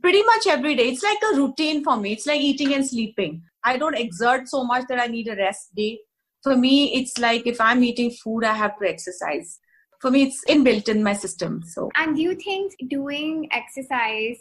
pretty 0.00 0.22
much 0.22 0.46
every 0.46 0.74
day 0.74 0.88
it's 0.88 1.02
like 1.02 1.18
a 1.32 1.36
routine 1.36 1.82
for 1.82 1.96
me 1.96 2.12
it's 2.12 2.26
like 2.26 2.40
eating 2.40 2.74
and 2.74 2.86
sleeping 2.86 3.42
I 3.64 3.76
don't 3.76 3.96
exert 3.96 4.48
so 4.48 4.64
much 4.64 4.86
that 4.88 5.00
I 5.00 5.06
need 5.06 5.28
a 5.28 5.36
rest 5.36 5.74
day. 5.74 6.00
For 6.42 6.56
me, 6.56 6.94
it's 6.94 7.18
like 7.18 7.46
if 7.46 7.60
I'm 7.60 7.82
eating 7.82 8.10
food, 8.10 8.44
I 8.44 8.54
have 8.54 8.78
to 8.78 8.88
exercise. 8.88 9.58
For 10.00 10.10
me, 10.10 10.22
it's 10.22 10.44
inbuilt 10.48 10.88
in 10.88 11.02
my 11.02 11.12
system. 11.12 11.62
So, 11.66 11.90
and 11.96 12.16
do 12.16 12.22
you 12.22 12.34
think 12.36 12.74
doing 12.88 13.48
exercise 13.52 14.38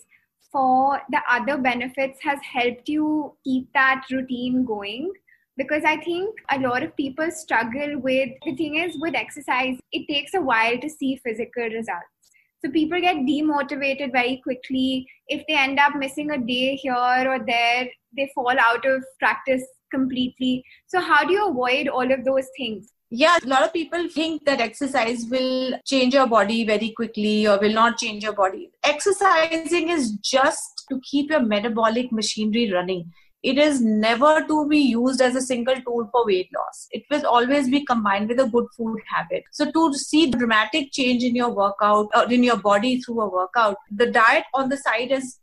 for 0.51 1.01
the 1.09 1.19
other 1.29 1.57
benefits 1.57 2.19
has 2.21 2.39
helped 2.41 2.87
you 2.87 3.33
keep 3.43 3.73
that 3.73 4.05
routine 4.11 4.63
going? 4.65 5.11
Because 5.57 5.83
I 5.83 5.97
think 5.97 6.35
a 6.51 6.59
lot 6.59 6.83
of 6.83 6.95
people 6.95 7.31
struggle 7.31 7.99
with 7.99 8.29
the 8.45 8.55
thing 8.55 8.75
is 8.75 8.95
with 8.99 9.15
exercise, 9.15 9.79
it 9.91 10.07
takes 10.07 10.35
a 10.35 10.41
while 10.41 10.77
to 10.77 10.89
see 10.89 11.19
physical 11.25 11.63
results. 11.63 12.16
So 12.63 12.71
people 12.71 12.99
get 12.99 13.17
demotivated 13.17 14.11
very 14.11 14.41
quickly. 14.43 15.07
If 15.27 15.45
they 15.47 15.55
end 15.55 15.79
up 15.79 15.95
missing 15.95 16.31
a 16.31 16.37
day 16.37 16.75
here 16.75 16.95
or 16.95 17.39
there, 17.45 17.87
they 18.15 18.31
fall 18.33 18.55
out 18.59 18.85
of 18.85 19.03
practice 19.19 19.63
completely. 19.91 20.63
So 20.87 20.99
how 20.99 21.23
do 21.23 21.33
you 21.33 21.49
avoid 21.49 21.87
all 21.87 22.11
of 22.11 22.25
those 22.25 22.47
things? 22.57 22.91
Yeah, 23.09 23.37
a 23.41 23.47
lot 23.47 23.63
of 23.63 23.71
people 23.71 24.09
think 24.09 24.43
that 24.45 24.59
exercise 24.59 25.25
will 25.29 25.79
change 25.85 26.13
your 26.13 26.27
body 26.27 26.65
very 26.65 26.89
quickly 26.91 27.47
or 27.47 27.57
will 27.57 27.73
not 27.73 27.97
change 27.97 28.23
your 28.23 28.33
body. 28.33 28.69
Exercising 28.83 29.89
is 29.89 30.11
just 30.23 30.83
to 30.89 30.99
keep 31.09 31.29
your 31.29 31.39
metabolic 31.39 32.11
machinery 32.11 32.71
running 32.71 33.11
it 33.43 33.57
is 33.57 33.81
never 33.81 34.45
to 34.47 34.67
be 34.67 34.79
used 34.79 35.21
as 35.21 35.35
a 35.35 35.41
single 35.41 35.75
tool 35.75 36.09
for 36.11 36.25
weight 36.25 36.49
loss. 36.55 36.87
It 36.91 37.03
will 37.09 37.25
always 37.25 37.69
be 37.69 37.85
combined 37.85 38.29
with 38.29 38.39
a 38.39 38.47
good 38.47 38.65
food 38.75 38.99
habit. 39.07 39.43
So 39.51 39.71
to 39.71 39.93
see 39.93 40.31
dramatic 40.31 40.91
change 40.91 41.23
in 41.23 41.35
your 41.35 41.49
workout 41.49 42.07
or 42.15 42.31
in 42.31 42.43
your 42.43 42.57
body 42.57 42.99
through 42.99 43.21
a 43.21 43.29
workout, 43.29 43.77
the 43.91 44.11
diet 44.11 44.45
on 44.53 44.69
the 44.69 44.77
side 44.77 45.11
is 45.11 45.39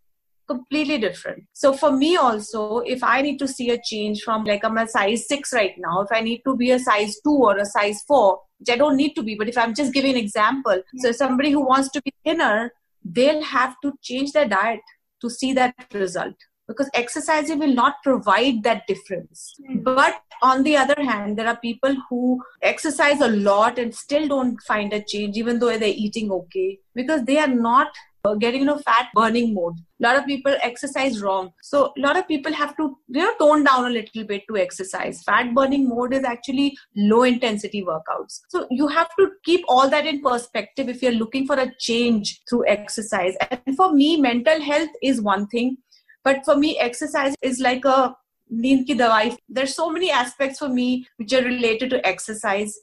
completely 0.47 0.99
different. 0.99 1.45
So 1.53 1.73
for 1.73 1.93
me 1.93 2.17
also, 2.17 2.81
if 2.81 3.03
I 3.03 3.23
need 3.23 3.39
to 3.39 3.49
see 3.49 3.71
a 3.71 3.81
change 3.83 4.23
from 4.23 4.45
like 4.45 4.65
I'm 4.65 4.77
a 4.77 4.87
size 4.87 5.27
six 5.27 5.53
right 5.53 5.75
now, 5.79 6.03
if 6.03 6.09
I 6.11 6.21
need 6.21 6.43
to 6.47 6.57
be 6.57 6.73
a 6.73 6.79
size 6.79 7.17
two 7.25 7.37
or 7.37 7.57
a 7.57 7.65
size 7.65 8.03
four, 8.07 8.41
which 8.59 8.71
I 8.71 8.77
don't 8.77 8.97
need 8.97 9.15
to 9.15 9.23
be, 9.23 9.37
but 9.37 9.49
if 9.49 9.57
I'm 9.57 9.75
just 9.75 9.95
giving 9.95 10.13
an 10.13 10.19
example, 10.19 10.83
so 10.97 11.13
somebody 11.13 11.51
who 11.51 11.65
wants 11.65 11.91
to 11.93 12.03
be 12.03 12.13
thinner, 12.25 12.73
they'll 13.05 13.43
have 13.43 13.77
to 13.83 13.93
change 14.03 14.33
their 14.33 14.49
diet 14.49 14.81
to 15.21 15.31
see 15.31 15.53
that 15.55 15.75
result 15.95 16.35
because 16.67 16.91
exercising 16.95 17.59
will 17.59 17.75
not 17.75 17.97
provide 18.03 18.63
that 18.63 18.87
difference. 18.87 19.55
Hmm. 19.67 19.83
But 19.83 20.21
on 20.43 20.63
the 20.63 20.77
other 20.77 21.01
hand, 21.03 21.39
there 21.39 21.49
are 21.49 21.57
people 21.57 21.95
who 22.09 22.43
exercise 22.63 23.21
a 23.21 23.29
lot 23.29 23.79
and 23.79 23.95
still 23.95 24.29
don't 24.29 24.61
find 24.63 24.93
a 24.93 25.03
change, 25.03 25.37
even 25.37 25.59
though 25.59 25.77
they're 25.77 25.89
eating 25.89 26.31
okay, 26.31 26.79
because 26.95 27.25
they 27.25 27.39
are 27.39 27.49
not 27.49 27.89
uh, 28.25 28.35
getting 28.35 28.61
you 28.61 28.67
know 28.67 28.79
fat 28.79 29.09
burning 29.15 29.55
mode. 29.55 29.75
A 30.01 30.03
lot 30.03 30.17
of 30.17 30.27
people 30.27 30.55
exercise 30.63 31.21
wrong. 31.23 31.51
So 31.63 31.93
a 31.97 32.01
lot 32.01 32.19
of 32.19 32.27
people 32.27 32.53
have 32.53 32.77
to 32.77 32.97
you 33.09 33.21
know 33.21 33.35
tone 33.39 33.65
down 33.65 33.87
a 33.87 33.91
little 33.91 34.25
bit 34.25 34.43
to 34.49 34.57
exercise. 34.57 35.23
Fat 35.23 35.55
burning 35.55 35.89
mode 35.89 36.15
is 36.15 36.25
actually 36.25 36.77
low 36.97 37.23
intensity 37.23 37.85
workouts. 37.85 38.41
So 38.49 38.67
you 38.71 38.89
have 38.89 39.09
to 39.19 39.31
keep 39.45 39.65
all 39.69 39.89
that 39.91 40.07
in 40.07 40.23
perspective 40.23 40.89
if 40.89 41.03
you're 41.03 41.13
looking 41.13 41.47
for 41.47 41.59
a 41.59 41.73
change 41.79 42.41
through 42.49 42.67
exercise. 42.67 43.35
And 43.51 43.77
for 43.77 43.93
me 43.93 44.17
mental 44.21 44.61
health 44.61 44.91
is 45.03 45.21
one 45.21 45.47
thing 45.49 45.77
but 46.25 46.45
for 46.45 46.57
me, 46.57 46.79
exercise 46.79 47.35
is 47.43 47.61
like 47.61 47.85
a 47.85 48.17
neend 48.49 48.87
ki 48.87 48.97
dawai. 48.97 49.37
There's 49.49 49.75
so 49.75 49.91
many 49.91 50.11
aspects 50.11 50.59
for 50.59 50.69
me 50.69 51.07
which 51.19 51.33
are 51.35 51.43
related 51.43 51.91
to 51.91 52.07
exercise. 52.07 52.79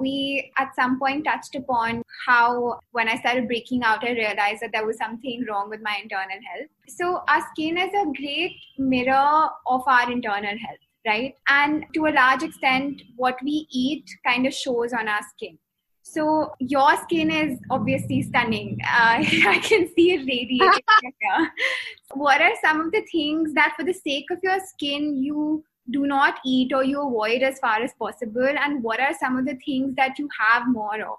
We 0.00 0.52
at 0.58 0.74
some 0.74 0.98
point 0.98 1.24
touched 1.24 1.54
upon 1.54 2.02
how 2.26 2.80
when 2.90 3.08
I 3.08 3.16
started 3.18 3.46
breaking 3.46 3.84
out, 3.84 4.04
I 4.04 4.12
realized 4.12 4.62
that 4.62 4.70
there 4.72 4.86
was 4.86 4.98
something 4.98 5.44
wrong 5.48 5.70
with 5.70 5.80
my 5.80 5.96
internal 6.02 6.40
health. 6.50 6.70
So 6.88 7.22
our 7.28 7.46
skin 7.52 7.78
is 7.78 7.92
a 7.94 8.12
great 8.20 8.56
mirror 8.78 9.48
of 9.66 9.82
our 9.86 10.10
internal 10.10 10.58
health 10.58 10.82
right? 11.06 11.34
And 11.48 11.84
to 11.94 12.06
a 12.06 12.14
large 12.14 12.42
extent, 12.42 13.02
what 13.16 13.36
we 13.42 13.66
eat 13.70 14.04
kind 14.24 14.46
of 14.46 14.54
shows 14.54 14.92
on 14.92 15.08
our 15.08 15.22
skin. 15.34 15.58
So, 16.02 16.52
your 16.58 16.96
skin 17.02 17.30
is 17.30 17.58
obviously 17.70 18.22
stunning. 18.22 18.78
Uh, 18.84 19.18
I 19.46 19.60
can 19.62 19.88
see 19.94 20.12
it 20.12 20.26
radiating 20.26 20.82
here. 21.20 21.52
What 22.14 22.40
are 22.42 22.52
some 22.62 22.80
of 22.80 22.92
the 22.92 23.04
things 23.10 23.54
that, 23.54 23.74
for 23.76 23.84
the 23.84 23.94
sake 23.94 24.26
of 24.30 24.38
your 24.42 24.58
skin, 24.66 25.16
you 25.16 25.64
do 25.90 26.06
not 26.06 26.38
eat 26.44 26.72
or 26.72 26.84
you 26.84 27.00
avoid 27.00 27.42
as 27.42 27.58
far 27.58 27.82
as 27.82 27.92
possible? 27.98 28.46
And 28.46 28.82
what 28.82 29.00
are 29.00 29.14
some 29.18 29.38
of 29.38 29.46
the 29.46 29.58
things 29.64 29.94
that 29.96 30.18
you 30.18 30.28
have 30.38 30.68
more 30.68 31.00
of? 31.00 31.18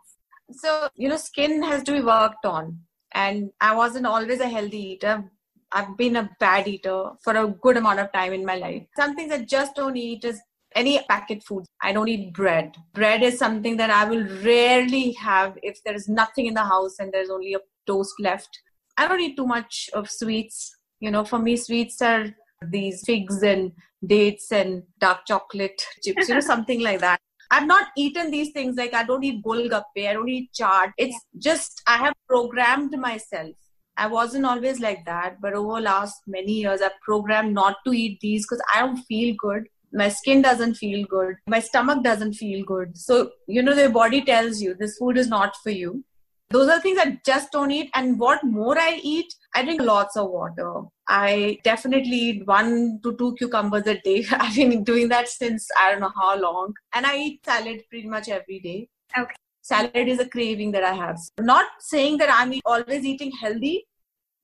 So 0.51 0.89
you 0.95 1.09
know 1.09 1.17
skin 1.17 1.63
has 1.63 1.83
to 1.83 1.93
be 1.93 2.01
worked 2.01 2.45
on. 2.45 2.79
And 3.13 3.51
i 3.61 3.75
wasn't 3.75 4.05
always 4.05 4.39
a 4.39 4.49
healthy 4.49 4.93
eater. 4.93 5.31
I've 5.71 5.97
been 5.97 6.15
a 6.15 6.29
bad 6.39 6.67
eater 6.67 7.11
for 7.21 7.35
a 7.35 7.47
good 7.47 7.77
amount 7.77 7.99
of 7.99 8.11
time 8.11 8.33
in 8.33 8.45
my 8.45 8.55
life. 8.55 8.83
Some 8.95 9.15
things 9.15 9.31
i 9.31 9.39
just 9.39 9.75
don't 9.75 9.97
eat 9.97 10.23
is 10.23 10.41
any 10.75 10.99
packet 11.09 11.43
food 11.43 11.65
i 11.81 11.91
don't 11.91 12.07
eat 12.07 12.33
bread 12.33 12.75
bread 12.93 13.23
is 13.23 13.37
something 13.37 13.77
that 13.77 13.89
i 13.89 14.03
will 14.05 14.25
rarely 14.43 15.11
have 15.13 15.57
if 15.63 15.83
there 15.83 15.93
is 15.93 16.07
nothing 16.07 16.45
in 16.47 16.53
the 16.53 16.63
house 16.63 16.99
and 16.99 17.11
there's 17.11 17.29
only 17.29 17.53
a 17.53 17.59
toast 17.87 18.13
left 18.19 18.61
i 18.97 19.07
don't 19.07 19.19
eat 19.19 19.35
too 19.35 19.47
much 19.47 19.89
of 19.93 20.09
sweets 20.09 20.75
you 20.99 21.11
know 21.11 21.25
for 21.25 21.39
me 21.39 21.55
sweets 21.55 22.01
are 22.01 22.25
these 22.71 23.03
figs 23.05 23.43
and 23.43 23.71
dates 24.05 24.51
and 24.51 24.83
dark 24.99 25.25
chocolate 25.25 25.81
chips, 26.03 26.27
you 26.27 26.35
know, 26.35 26.39
something 26.53 26.81
like 26.81 26.99
that. 26.99 27.19
I've 27.51 27.67
not 27.67 27.89
eaten 27.95 28.31
these 28.31 28.51
things 28.51 28.75
like 28.77 28.93
I 28.93 29.03
don't 29.03 29.23
eat 29.23 29.43
golgappe, 29.43 29.83
I 29.97 30.13
don't 30.13 30.29
eat 30.29 30.49
chaat. 30.53 30.91
It's 30.97 31.17
just 31.37 31.81
I 31.87 31.97
have 31.97 32.13
programmed 32.27 32.97
myself. 32.97 33.55
I 33.95 34.07
wasn't 34.07 34.45
always 34.45 34.79
like 34.79 35.05
that, 35.05 35.39
but 35.39 35.53
over 35.53 35.79
last 35.79 36.21
many 36.25 36.53
years 36.53 36.81
I've 36.81 36.99
programmed 37.03 37.53
not 37.53 37.77
to 37.85 37.93
eat 37.93 38.19
these 38.21 38.45
because 38.45 38.63
I 38.73 38.79
don't 38.79 38.97
feel 38.97 39.35
good. 39.37 39.67
My 39.93 40.09
skin 40.09 40.41
doesn't 40.41 40.75
feel 40.75 41.05
good. 41.05 41.35
My 41.47 41.59
stomach 41.59 42.03
doesn't 42.03 42.33
feel 42.33 42.65
good. 42.65 42.97
So, 42.97 43.31
you 43.47 43.61
know, 43.61 43.75
the 43.75 43.89
body 43.89 44.23
tells 44.23 44.61
you 44.61 44.73
this 44.73 44.97
food 44.97 45.17
is 45.17 45.27
not 45.27 45.55
for 45.63 45.69
you. 45.69 46.03
Those 46.49 46.69
are 46.69 46.79
things 46.79 46.99
I 46.99 47.19
just 47.25 47.51
don't 47.51 47.71
eat. 47.71 47.89
And 47.95 48.19
what 48.19 48.43
more 48.43 48.77
I 48.77 48.99
eat, 49.01 49.33
I 49.55 49.63
drink 49.63 49.81
lots 49.81 50.17
of 50.17 50.29
water. 50.29 50.81
I 51.07 51.57
definitely 51.63 52.17
eat 52.17 52.47
one 52.47 52.99
to 53.03 53.15
two 53.17 53.35
cucumbers 53.35 53.87
a 53.87 53.99
day. 53.99 54.25
I've 54.31 54.55
been 54.55 54.83
doing 54.83 55.09
that 55.09 55.29
since 55.29 55.67
I 55.79 55.91
don't 55.91 56.01
know 56.01 56.11
how 56.15 56.39
long. 56.39 56.73
And 56.93 57.05
I 57.05 57.17
eat 57.17 57.45
salad 57.45 57.81
pretty 57.89 58.07
much 58.07 58.29
every 58.29 58.59
day. 58.59 58.87
Okay. 59.17 59.35
Salad 59.61 60.07
is 60.09 60.19
a 60.19 60.27
craving 60.27 60.71
that 60.73 60.83
I 60.83 60.93
have. 60.93 61.17
Not 61.39 61.65
saying 61.79 62.17
that 62.17 62.29
I'm 62.31 62.53
always 62.65 63.05
eating 63.05 63.31
healthy, 63.41 63.87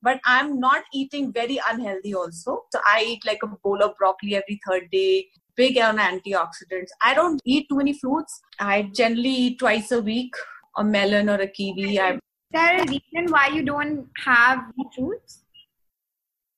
but 0.02 0.20
I'm 0.24 0.58
not 0.60 0.84
eating 0.92 1.32
very 1.32 1.60
unhealthy 1.68 2.14
also. 2.14 2.64
So 2.72 2.80
I 2.86 3.04
eat 3.06 3.24
like 3.24 3.42
a 3.42 3.48
bowl 3.48 3.82
of 3.82 3.96
broccoli 3.96 4.36
every 4.36 4.60
third 4.66 4.90
day, 4.90 5.26
big 5.56 5.78
on 5.78 5.98
antioxidants. 5.98 6.90
I 7.02 7.14
don't 7.14 7.40
eat 7.44 7.68
too 7.68 7.76
many 7.76 7.92
fruits. 7.92 8.40
I 8.58 8.90
generally 8.94 9.30
eat 9.30 9.58
twice 9.58 9.92
a 9.92 10.00
week 10.00 10.34
a 10.76 10.84
melon 10.84 11.28
or 11.28 11.40
a 11.40 11.46
kiwi. 11.46 11.98
I, 12.00 12.12
Is 12.14 12.20
there 12.52 12.82
a 12.82 12.86
reason 12.86 13.30
why 13.30 13.48
you 13.48 13.62
don't 13.62 14.08
have 14.24 14.60
the 14.76 14.84
fruits? 14.94 15.44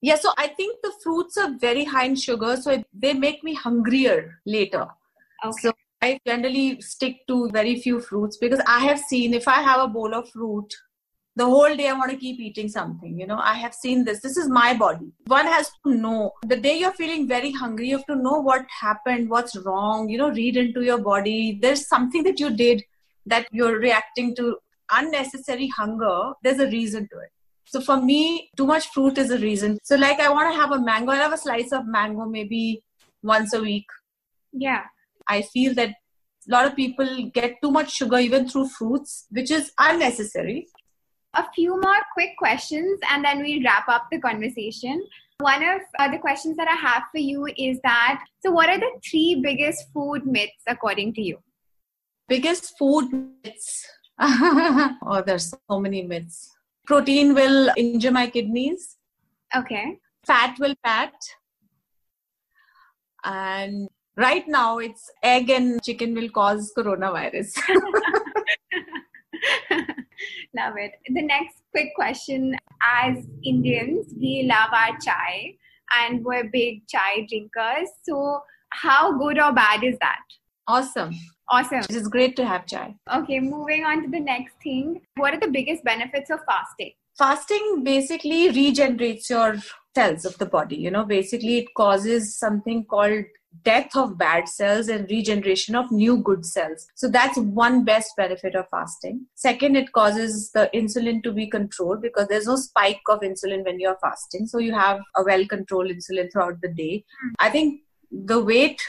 yeah, 0.00 0.16
so 0.16 0.32
I 0.36 0.48
think 0.48 0.78
the 0.82 0.92
fruits 1.02 1.36
are 1.36 1.56
very 1.58 1.84
high 1.84 2.06
in 2.06 2.16
sugar, 2.16 2.56
so 2.56 2.72
it, 2.72 2.86
they 2.92 3.14
make 3.14 3.44
me 3.44 3.54
hungrier 3.54 4.38
later. 4.44 4.86
Okay. 5.44 5.60
So 5.60 5.72
I 6.02 6.18
generally 6.26 6.80
stick 6.80 7.26
to 7.28 7.48
very 7.50 7.80
few 7.80 8.00
fruits 8.00 8.36
because 8.36 8.60
I 8.66 8.80
have 8.80 8.98
seen 8.98 9.34
if 9.34 9.46
I 9.46 9.62
have 9.62 9.80
a 9.80 9.88
bowl 9.88 10.14
of 10.14 10.28
fruit, 10.30 10.74
the 11.34 11.44
whole 11.44 11.74
day 11.74 11.88
I 11.88 11.94
want 11.94 12.10
to 12.10 12.16
keep 12.16 12.40
eating 12.40 12.68
something. 12.68 13.18
You 13.18 13.26
know, 13.26 13.38
I 13.38 13.54
have 13.54 13.74
seen 13.74 14.04
this. 14.04 14.20
This 14.20 14.36
is 14.36 14.48
my 14.48 14.74
body. 14.74 15.12
One 15.26 15.46
has 15.46 15.70
to 15.86 15.94
know 15.94 16.32
the 16.46 16.56
day 16.56 16.78
you're 16.78 16.92
feeling 16.92 17.26
very 17.26 17.52
hungry, 17.52 17.88
you 17.88 17.96
have 17.96 18.06
to 18.06 18.16
know 18.16 18.40
what 18.40 18.66
happened, 18.80 19.30
what's 19.30 19.56
wrong, 19.56 20.08
you 20.08 20.18
know, 20.18 20.30
read 20.30 20.56
into 20.56 20.82
your 20.82 20.98
body. 20.98 21.58
There's 21.60 21.88
something 21.88 22.22
that 22.24 22.38
you 22.38 22.50
did 22.50 22.82
that 23.26 23.46
you're 23.52 23.78
reacting 23.78 24.34
to 24.36 24.58
unnecessary 24.90 25.68
hunger. 25.68 26.32
There's 26.42 26.58
a 26.58 26.66
reason 26.66 27.08
to 27.12 27.18
it. 27.18 27.30
So 27.64 27.80
for 27.80 28.00
me, 28.00 28.50
too 28.56 28.66
much 28.66 28.88
fruit 28.88 29.16
is 29.16 29.30
a 29.30 29.38
reason. 29.38 29.78
So 29.82 29.96
like 29.96 30.20
I 30.20 30.28
want 30.28 30.52
to 30.52 30.60
have 30.60 30.72
a 30.72 30.80
mango, 30.80 31.12
I 31.12 31.16
have 31.16 31.32
a 31.32 31.38
slice 31.38 31.72
of 31.72 31.86
mango 31.86 32.26
maybe 32.26 32.82
once 33.22 33.54
a 33.54 33.60
week. 33.60 33.86
Yeah. 34.52 34.82
I 35.28 35.42
feel 35.42 35.72
that 35.74 35.88
a 35.88 36.50
lot 36.50 36.66
of 36.66 36.76
people 36.76 37.30
get 37.32 37.54
too 37.62 37.70
much 37.70 37.92
sugar 37.92 38.18
even 38.18 38.48
through 38.48 38.68
fruits, 38.68 39.26
which 39.30 39.50
is 39.50 39.72
unnecessary. 39.78 40.66
A 41.34 41.44
few 41.54 41.80
more 41.80 42.02
quick 42.12 42.36
questions 42.36 43.00
and 43.10 43.24
then 43.24 43.42
we'll 43.42 43.62
wrap 43.62 43.88
up 43.88 44.06
the 44.10 44.18
conversation. 44.20 45.02
One 45.38 45.62
of 45.62 45.80
uh, 45.98 46.10
the 46.10 46.18
questions 46.18 46.56
that 46.58 46.68
I 46.68 46.74
have 46.74 47.04
for 47.10 47.18
you 47.18 47.46
is 47.56 47.80
that 47.82 48.22
so, 48.40 48.50
what 48.50 48.68
are 48.68 48.78
the 48.78 48.90
three 49.08 49.40
biggest 49.42 49.92
food 49.92 50.26
myths 50.26 50.62
according 50.68 51.14
to 51.14 51.22
you? 51.22 51.38
Biggest 52.28 52.78
food 52.78 53.10
myths. 53.44 53.86
oh, 54.20 55.22
there's 55.26 55.54
so 55.68 55.80
many 55.80 56.02
myths. 56.02 56.50
Protein 56.86 57.34
will 57.34 57.70
injure 57.76 58.10
my 58.10 58.28
kidneys. 58.28 58.96
Okay. 59.56 59.98
Fat 60.26 60.56
will 60.58 60.74
fat. 60.84 61.14
And 63.24 63.88
right 64.16 64.46
now, 64.46 64.78
it's 64.78 65.10
egg 65.22 65.50
and 65.50 65.82
chicken 65.82 66.14
will 66.14 66.28
cause 66.28 66.72
coronavirus. 66.76 67.58
love 70.56 70.74
it. 70.76 70.92
The 71.06 71.22
next 71.22 71.62
quick 71.70 71.94
question 71.94 72.56
as 73.02 73.26
Indians, 73.44 74.12
we 74.18 74.44
love 74.48 74.70
our 74.72 74.96
chai 74.98 75.56
and 75.98 76.24
we're 76.24 76.50
big 76.50 76.86
chai 76.88 77.26
drinkers. 77.28 77.88
So, 78.02 78.42
how 78.70 79.18
good 79.18 79.38
or 79.38 79.52
bad 79.52 79.84
is 79.84 79.98
that? 80.00 80.20
awesome. 80.68 81.14
Awesome. 81.48 81.80
It 81.80 81.90
is 81.90 82.08
great 82.08 82.34
to 82.36 82.46
have 82.46 82.66
chai. 82.66 82.94
Okay, 83.12 83.38
moving 83.40 83.84
on 83.84 84.02
to 84.02 84.08
the 84.08 84.20
next 84.20 84.54
thing. 84.62 85.02
What 85.16 85.34
are 85.34 85.40
the 85.40 85.48
biggest 85.48 85.84
benefits 85.84 86.30
of 86.30 86.40
fasting? 86.48 86.92
Fasting 87.18 87.82
basically 87.84 88.48
regenerates 88.50 89.28
your 89.28 89.58
cells 89.94 90.24
of 90.24 90.38
the 90.38 90.46
body. 90.46 90.76
You 90.76 90.90
know, 90.90 91.04
basically, 91.04 91.58
it 91.58 91.74
causes 91.76 92.38
something 92.38 92.84
called 92.84 93.24
death 93.64 93.94
of 93.96 94.18
bad 94.18 94.48
cells 94.48 94.88
and 94.88 95.10
regeneration 95.10 95.74
of 95.74 95.90
new 95.90 96.18
good 96.18 96.44
cells. 96.44 96.86
So 96.94 97.08
that's 97.08 97.38
one 97.38 97.84
best 97.84 98.12
benefit 98.16 98.54
of 98.54 98.66
fasting. 98.70 99.26
Second, 99.34 99.76
it 99.76 99.92
causes 99.92 100.50
the 100.52 100.70
insulin 100.74 101.22
to 101.22 101.32
be 101.32 101.46
controlled 101.46 102.02
because 102.02 102.28
there's 102.28 102.46
no 102.46 102.56
spike 102.56 103.00
of 103.08 103.20
insulin 103.20 103.64
when 103.64 103.78
you're 103.78 103.98
fasting. 104.00 104.46
So 104.46 104.58
you 104.58 104.74
have 104.74 105.00
a 105.16 105.22
well 105.24 105.46
controlled 105.46 105.90
insulin 105.90 106.32
throughout 106.32 106.60
the 106.62 106.68
day. 106.68 107.04
Hmm. 107.22 107.34
I 107.38 107.50
think 107.50 107.82
the 108.10 108.42
weight 108.42 108.80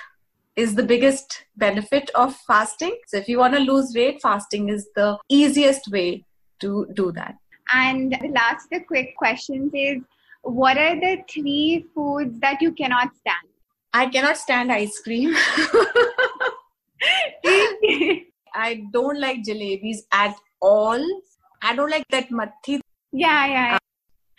is 0.56 0.76
the 0.76 0.84
biggest 0.84 1.46
benefit 1.56 2.10
of 2.16 2.36
fasting. 2.48 2.98
So 3.08 3.18
if 3.18 3.28
you 3.28 3.40
want 3.40 3.56
to 3.56 3.60
lose 3.60 3.94
weight, 3.96 4.22
fasting 4.22 4.70
is 4.70 4.88
the 4.96 5.18
easiest 5.30 5.90
way 5.92 6.26
to 6.60 6.88
do 6.94 7.12
that. 7.14 7.36
And 7.74 8.16
the 8.22 8.28
last, 8.30 8.68
the 8.72 8.82
quick 8.82 9.16
questions 9.18 9.72
is 9.74 10.02
what 10.44 10.78
are 10.78 10.96
the 11.00 11.24
three 11.30 11.86
foods 11.96 12.40
that 12.42 12.62
you 12.62 12.72
cannot 12.74 13.16
stand? 13.16 13.48
I 13.94 14.08
cannot 14.08 14.38
stand 14.38 14.72
ice 14.72 15.00
cream. 15.00 15.36
I 18.56 18.84
don't 18.92 19.20
like 19.20 19.44
jalebis 19.44 19.98
at 20.12 20.36
all. 20.62 21.04
I 21.62 21.76
don't 21.76 21.92
like 21.92 22.06
that 22.10 22.30
mathi. 22.30 22.80
Yeah, 23.12 23.46
yeah. 23.46 23.78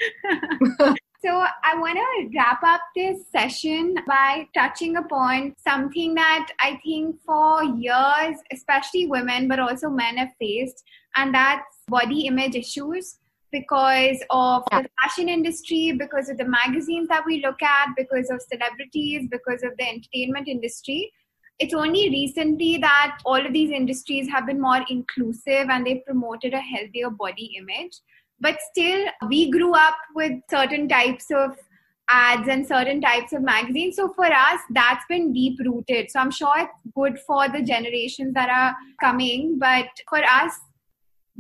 yeah. 0.01 0.95
so 1.25 1.47
I 1.62 1.79
want 1.79 1.97
to 1.97 2.31
wrap 2.37 2.62
up 2.64 2.81
this 2.97 3.31
session 3.31 3.95
by 4.09 4.47
touching 4.55 4.97
upon 4.97 5.55
something 5.67 6.14
that 6.14 6.49
I 6.61 6.81
think 6.85 7.21
for 7.25 7.62
years, 7.62 8.37
especially 8.53 9.07
women, 9.07 9.47
but 9.47 9.61
also 9.61 9.88
men 9.88 10.17
have 10.17 10.33
faced, 10.40 10.83
and 11.17 11.33
that's 11.33 11.62
body 11.88 12.27
image 12.27 12.57
issues 12.57 13.19
because 13.55 14.19
of 14.31 14.64
yeah. 14.73 14.83
the 14.83 14.90
fashion 15.01 15.29
industry, 15.29 15.93
because 15.93 16.29
of 16.29 16.38
the 16.38 16.45
magazines 16.45 17.09
that 17.09 17.25
we 17.25 17.40
look 17.47 17.62
at, 17.62 17.95
because 17.97 18.31
of 18.31 18.43
celebrities, 18.53 19.29
because 19.31 19.62
of 19.62 19.77
the 19.79 19.88
entertainment 19.88 20.49
industry. 20.49 21.12
It's 21.61 21.75
only 21.75 22.09
recently 22.11 22.79
that 22.79 23.19
all 23.25 23.47
of 23.47 23.53
these 23.53 23.71
industries 23.71 24.29
have 24.29 24.47
been 24.47 24.61
more 24.61 24.85
inclusive 24.88 25.71
and 25.71 25.87
they've 25.87 26.05
promoted 26.05 26.53
a 26.53 26.61
healthier 26.61 27.11
body 27.11 27.55
image. 27.57 28.01
But 28.40 28.59
still, 28.73 29.07
we 29.29 29.51
grew 29.53 29.73
up 29.73 29.95
with 30.17 30.33
certain 30.51 30.88
types 30.88 31.27
of 31.31 31.57
ads 32.11 32.49
and 32.49 32.67
certain 32.67 33.01
types 33.01 33.33
of 33.33 33.43
magazines. 33.43 33.97
So 33.97 34.09
for 34.12 34.27
us, 34.27 34.61
that's 34.71 35.05
been 35.09 35.33
deep 35.33 35.61
rooted. 35.64 36.11
So 36.11 36.19
I'm 36.19 36.33
sure 36.33 36.53
it's 36.57 36.81
good 36.95 37.21
for 37.21 37.49
the 37.49 37.62
generations 37.62 38.35
that 38.35 38.51
are 38.51 38.75
coming. 39.01 39.59
But 39.61 39.87
for 40.11 40.23
us, 40.25 40.53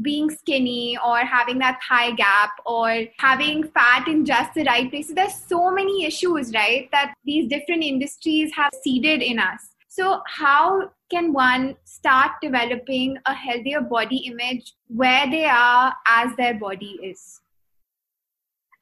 being 0.02 0.30
skinny 0.30 0.98
or 1.04 1.18
having 1.18 1.58
that 1.58 1.80
thigh 1.88 2.10
gap 2.12 2.50
or 2.66 3.04
having 3.18 3.64
fat 3.68 4.08
in 4.08 4.24
just 4.24 4.54
the 4.54 4.64
right 4.64 4.90
places, 4.90 5.14
there's 5.14 5.34
so 5.34 5.70
many 5.70 6.04
issues, 6.04 6.52
right? 6.54 6.88
That 6.92 7.14
these 7.24 7.48
different 7.48 7.82
industries 7.82 8.52
have 8.54 8.72
seeded 8.82 9.22
in 9.22 9.38
us. 9.38 9.70
So, 9.88 10.22
how 10.26 10.90
can 11.10 11.32
one 11.32 11.76
start 11.84 12.32
developing 12.42 13.16
a 13.26 13.34
healthier 13.34 13.80
body 13.80 14.26
image 14.26 14.72
where 14.88 15.30
they 15.30 15.44
are 15.44 15.94
as 16.06 16.34
their 16.36 16.54
body 16.54 16.98
is? 17.02 17.40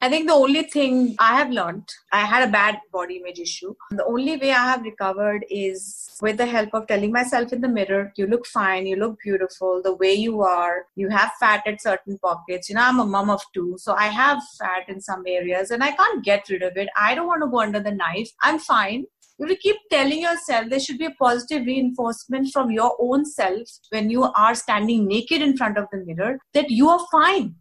I 0.03 0.09
think 0.09 0.27
the 0.27 0.33
only 0.33 0.63
thing 0.63 1.15
I 1.17 1.37
have 1.37 1.49
learned, 1.49 1.87
I 2.11 2.25
had 2.25 2.45
a 2.45 2.51
bad 2.51 2.77
body 2.91 3.21
image 3.21 3.39
issue. 3.39 3.73
The 3.91 4.03
only 4.03 4.35
way 4.35 4.51
I 4.51 4.71
have 4.71 4.81
recovered 4.81 5.45
is 5.49 6.17
with 6.21 6.35
the 6.35 6.45
help 6.45 6.73
of 6.73 6.87
telling 6.87 7.13
myself 7.13 7.53
in 7.53 7.61
the 7.61 7.69
mirror, 7.69 8.11
you 8.17 8.27
look 8.27 8.45
fine, 8.45 8.85
you 8.85 8.97
look 8.97 9.17
beautiful, 9.23 9.81
the 9.81 9.95
way 9.95 10.13
you 10.13 10.41
are, 10.41 10.87
you 10.97 11.07
have 11.07 11.31
fat 11.39 11.63
at 11.65 11.81
certain 11.81 12.17
pockets. 12.17 12.67
You 12.67 12.75
know, 12.75 12.81
I'm 12.81 12.99
a 12.99 13.05
mom 13.05 13.29
of 13.29 13.41
two, 13.53 13.77
so 13.77 13.93
I 13.93 14.07
have 14.07 14.41
fat 14.59 14.89
in 14.89 14.99
some 14.99 15.23
areas 15.25 15.71
and 15.71 15.81
I 15.81 15.93
can't 15.93 16.21
get 16.21 16.49
rid 16.49 16.63
of 16.63 16.75
it. 16.75 16.89
I 16.97 17.15
don't 17.15 17.27
want 17.27 17.41
to 17.43 17.47
go 17.47 17.61
under 17.61 17.79
the 17.79 17.91
knife. 17.91 18.29
I'm 18.41 18.59
fine. 18.59 19.05
You 19.39 19.55
keep 19.55 19.77
telling 19.89 20.21
yourself 20.21 20.69
there 20.69 20.81
should 20.81 20.97
be 20.97 21.05
a 21.05 21.11
positive 21.11 21.65
reinforcement 21.65 22.49
from 22.51 22.71
your 22.71 22.97
own 22.99 23.23
self 23.23 23.69
when 23.89 24.09
you 24.09 24.23
are 24.23 24.53
standing 24.53 25.07
naked 25.07 25.41
in 25.41 25.55
front 25.55 25.77
of 25.77 25.85
the 25.93 26.03
mirror 26.05 26.39
that 26.53 26.69
you 26.69 26.89
are 26.89 27.07
fine 27.09 27.55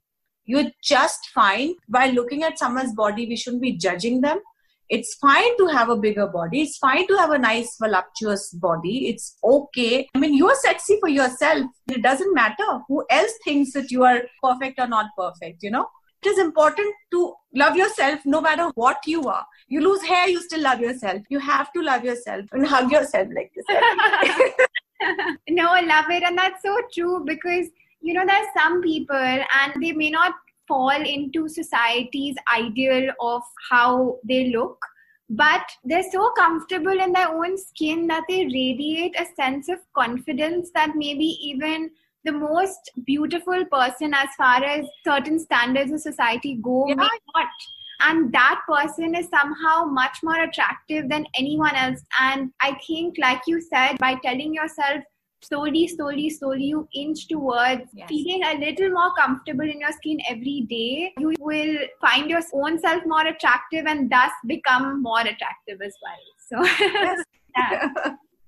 you're 0.44 0.70
just 0.82 1.26
fine 1.34 1.74
by 1.88 2.08
looking 2.08 2.42
at 2.42 2.58
someone's 2.58 2.94
body 2.94 3.26
we 3.26 3.36
shouldn't 3.36 3.62
be 3.62 3.72
judging 3.72 4.20
them. 4.20 4.40
It's 4.88 5.14
fine 5.14 5.56
to 5.56 5.68
have 5.68 5.88
a 5.88 5.96
bigger 5.96 6.26
body. 6.26 6.62
It's 6.62 6.76
fine 6.76 7.06
to 7.06 7.16
have 7.16 7.30
a 7.30 7.38
nice 7.38 7.76
voluptuous 7.80 8.50
body. 8.50 9.08
It's 9.08 9.38
okay. 9.42 10.08
I 10.14 10.18
mean 10.18 10.34
you're 10.34 10.54
sexy 10.54 10.98
for 11.00 11.08
yourself. 11.08 11.66
It 11.90 12.02
doesn't 12.02 12.34
matter 12.34 12.80
who 12.88 13.04
else 13.10 13.32
thinks 13.44 13.72
that 13.72 13.90
you 13.90 14.04
are 14.04 14.22
perfect 14.42 14.78
or 14.78 14.86
not 14.86 15.06
perfect 15.16 15.62
you 15.62 15.70
know? 15.70 15.86
It 16.22 16.28
is 16.28 16.38
important 16.38 16.94
to 17.12 17.34
love 17.54 17.74
yourself 17.76 18.20
no 18.24 18.40
matter 18.40 18.70
what 18.76 18.98
you 19.06 19.24
are. 19.28 19.44
You 19.66 19.80
lose 19.80 20.02
hair 20.02 20.28
you 20.28 20.40
still 20.40 20.62
love 20.62 20.80
yourself. 20.80 21.22
You 21.28 21.40
have 21.40 21.72
to 21.72 21.82
love 21.82 22.04
yourself 22.04 22.44
and 22.52 22.66
hug 22.66 22.92
yourself 22.92 23.28
like 23.34 23.52
this. 23.56 23.66
No 25.48 25.68
i 25.70 25.80
love 25.80 26.10
it. 26.10 26.22
And 26.22 26.38
that's 26.38 26.62
so 26.62 26.76
true 26.92 27.24
because 27.26 27.66
you 28.02 28.14
know, 28.14 28.26
there's 28.26 28.48
some 28.56 28.82
people 28.82 29.16
and 29.16 29.72
they 29.80 29.92
may 29.92 30.10
not 30.10 30.34
fall 30.68 30.90
into 30.90 31.48
society's 31.48 32.36
ideal 32.54 33.12
of 33.20 33.42
how 33.70 34.18
they 34.24 34.50
look, 34.50 34.78
but 35.30 35.62
they're 35.84 36.10
so 36.10 36.30
comfortable 36.36 37.00
in 37.00 37.12
their 37.12 37.28
own 37.28 37.56
skin 37.56 38.06
that 38.08 38.24
they 38.28 38.44
radiate 38.44 39.14
a 39.18 39.26
sense 39.34 39.68
of 39.68 39.78
confidence 39.94 40.70
that 40.74 40.92
maybe 40.96 41.38
even 41.42 41.90
the 42.24 42.32
most 42.32 42.90
beautiful 43.04 43.64
person, 43.66 44.14
as 44.14 44.28
far 44.36 44.62
as 44.62 44.86
certain 45.04 45.38
standards 45.38 45.92
of 45.92 46.00
society 46.00 46.58
go, 46.62 46.86
yeah. 46.88 46.94
may 46.94 47.08
not. 47.34 47.48
And 48.00 48.32
that 48.32 48.60
person 48.68 49.14
is 49.14 49.28
somehow 49.28 49.84
much 49.84 50.18
more 50.22 50.42
attractive 50.42 51.08
than 51.08 51.24
anyone 51.38 51.74
else. 51.74 52.00
And 52.20 52.52
I 52.60 52.76
think, 52.86 53.16
like 53.18 53.42
you 53.46 53.60
said, 53.60 53.98
by 53.98 54.16
telling 54.24 54.54
yourself, 54.54 55.04
slowly, 55.42 55.88
slowly, 55.88 56.30
slowly 56.30 56.64
you 56.64 56.88
inch 56.94 57.28
towards 57.28 57.82
yes. 57.92 58.08
feeling 58.08 58.42
a 58.44 58.58
little 58.58 58.90
more 58.90 59.12
comfortable 59.18 59.68
in 59.68 59.80
your 59.80 59.92
skin 59.92 60.18
every 60.28 60.66
day. 60.68 61.12
You 61.18 61.34
will 61.38 61.78
find 62.00 62.30
your 62.30 62.40
own 62.52 62.78
self 62.78 63.02
more 63.06 63.26
attractive 63.26 63.86
and 63.86 64.10
thus 64.10 64.30
become 64.46 65.02
more 65.02 65.20
attractive 65.20 65.80
as 65.84 65.94
well. 66.02 66.22
So, 66.48 66.84
yeah. 67.56 67.88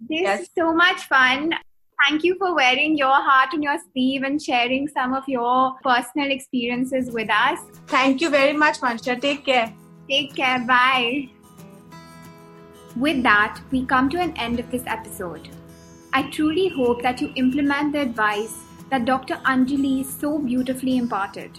this 0.09 0.21
yes. 0.23 0.41
is 0.43 0.51
so 0.57 0.73
much 0.73 1.03
fun. 1.05 1.53
Thank 2.07 2.25
you 2.25 2.37
for 2.39 2.55
wearing 2.55 2.99
your 2.99 3.15
heart 3.15 3.51
on 3.55 3.63
your 3.63 3.79
sleeve 3.93 4.25
and 4.25 4.43
sharing 4.43 4.89
some 4.89 5.15
of 5.15 5.25
your 5.29 5.75
personal 5.83 6.31
experiences 6.31 7.11
with 7.11 7.31
us. 7.31 7.61
Thank 7.87 8.21
you 8.21 8.31
very 8.31 8.53
much, 8.53 8.81
Mansha. 8.81 9.21
Take 9.21 9.45
care. 9.45 9.73
Take 10.09 10.35
care. 10.35 10.59
Bye. 10.67 11.31
With 12.97 13.23
that, 13.23 13.61
we 13.71 13.87
come 13.87 14.11
to 14.11 14.21
an 14.21 14.37
end 14.37 14.61
of 14.61 14.71
this 14.71 14.83
episode. 14.87 15.49
I 16.17 16.23
truly 16.31 16.69
hope 16.69 17.03
that 17.03 17.21
you 17.21 17.33
implement 17.35 17.93
the 17.93 18.03
advice 18.03 18.61
that 18.89 19.05
Dr. 19.05 19.35
Anjali 19.53 20.05
so 20.05 20.39
beautifully 20.39 20.97
imparted. 20.97 21.59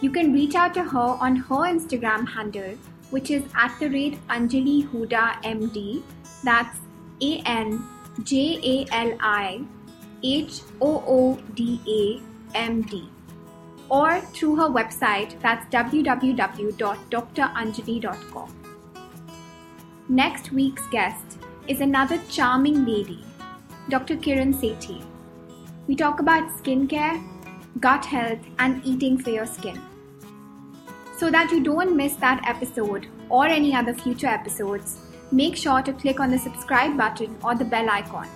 You 0.00 0.12
can 0.12 0.32
reach 0.32 0.54
out 0.54 0.72
to 0.74 0.84
her 0.84 1.16
on 1.26 1.34
her 1.34 1.64
Instagram 1.70 2.28
handle, 2.28 2.76
which 3.10 3.32
is 3.32 3.42
at 3.56 3.76
the 3.80 3.88
rate 3.88 4.20
Anjali 4.28 4.88
Hooda 4.90 5.42
MD. 5.42 6.04
That's 6.44 6.78
A 7.20 7.42
N 7.44 7.82
J 8.22 8.60
A 8.62 8.86
L 8.92 9.16
I 9.20 9.64
H 10.22 10.60
O 10.80 11.02
O 11.04 11.36
D 11.56 11.80
A 11.88 12.20
M 12.56 12.82
D. 12.82 13.10
Or 13.88 14.20
through 14.20 14.54
her 14.56 14.68
website, 14.68 15.40
that's 15.40 15.66
www.dranjali.com. 15.74 18.54
Next 20.08 20.52
week's 20.52 20.86
guest 20.86 21.38
is 21.66 21.80
another 21.80 22.20
charming 22.28 22.84
lady 22.84 23.24
Dr. 23.88 24.16
Kiran 24.16 24.52
Sethi. 24.52 25.04
We 25.86 25.94
talk 25.94 26.18
about 26.18 26.50
skincare, 26.58 27.22
gut 27.78 28.04
health, 28.04 28.40
and 28.58 28.84
eating 28.84 29.16
for 29.16 29.30
your 29.30 29.46
skin. 29.46 29.80
So 31.16 31.30
that 31.30 31.52
you 31.52 31.62
don't 31.62 31.96
miss 31.96 32.14
that 32.16 32.42
episode 32.48 33.06
or 33.28 33.46
any 33.46 33.76
other 33.76 33.94
future 33.94 34.26
episodes, 34.26 34.98
make 35.30 35.56
sure 35.56 35.82
to 35.82 35.92
click 35.92 36.18
on 36.18 36.32
the 36.32 36.38
subscribe 36.38 36.96
button 36.96 37.36
or 37.44 37.54
the 37.54 37.64
bell 37.64 37.88
icon. 37.88 38.28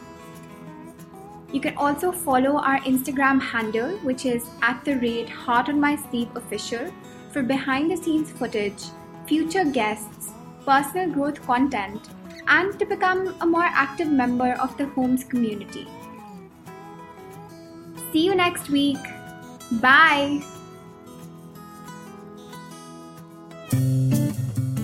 You 1.52 1.60
can 1.60 1.76
also 1.76 2.12
follow 2.12 2.58
our 2.58 2.78
Instagram 2.82 3.42
handle, 3.42 3.96
which 3.98 4.24
is 4.26 4.46
at 4.62 4.84
the 4.84 4.94
rate 4.98 5.28
Heart 5.28 5.68
on 5.68 5.80
My 5.80 5.96
Sleeve 5.96 6.28
Official, 6.36 6.92
for 7.32 7.42
behind 7.42 7.90
the 7.90 7.96
scenes 7.96 8.30
footage, 8.30 8.84
future 9.26 9.64
guests, 9.64 10.30
personal 10.64 11.10
growth 11.10 11.42
content, 11.42 12.08
and 12.48 12.78
to 12.78 12.86
become 12.86 13.34
a 13.40 13.46
more 13.46 13.64
active 13.64 14.08
member 14.08 14.52
of 14.54 14.76
the 14.76 14.86
Homes 14.86 15.24
community. 15.24 15.86
See 18.12 18.24
you 18.24 18.34
next 18.34 18.70
week. 18.70 18.98
Bye. 19.80 20.42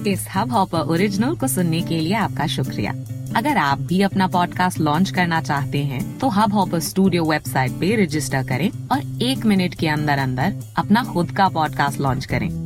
इस 0.09 0.27
hub 0.35 0.53
hopper 0.53 0.79
original 0.79 1.35
को 1.37 1.49
सुनने 1.49 1.81
के 1.83 2.01
लिए 2.01 2.14
आपका 2.14 2.47
शुक्रिया 2.47 2.92
अगर 3.37 3.57
आप 3.57 3.79
भी 3.79 4.01
अपना 4.03 4.27
पॉडकास्ट 4.27 4.81
लॉन्च 4.81 5.11
करना 5.11 5.40
चाहते 5.42 5.79
हैं 5.85 6.19
तो 6.19 6.29
हब 6.29 6.53
हॉपर 6.53 6.81
स्टूडियो 6.81 7.25
वेबसाइट 7.25 7.73
पे 7.81 7.95
रजिस्टर 8.05 8.47
करें 8.49 8.71
और 8.92 9.23
एक 9.23 9.45
मिनट 9.47 9.75
के 9.75 9.88
अंदर 9.88 10.19
अंदर 10.19 10.55
अपना 10.79 11.05
खुद 11.12 11.31
का 11.37 11.49
पॉडकास्ट 11.49 12.01
लॉन्च 12.01 12.25
करें 12.25 12.65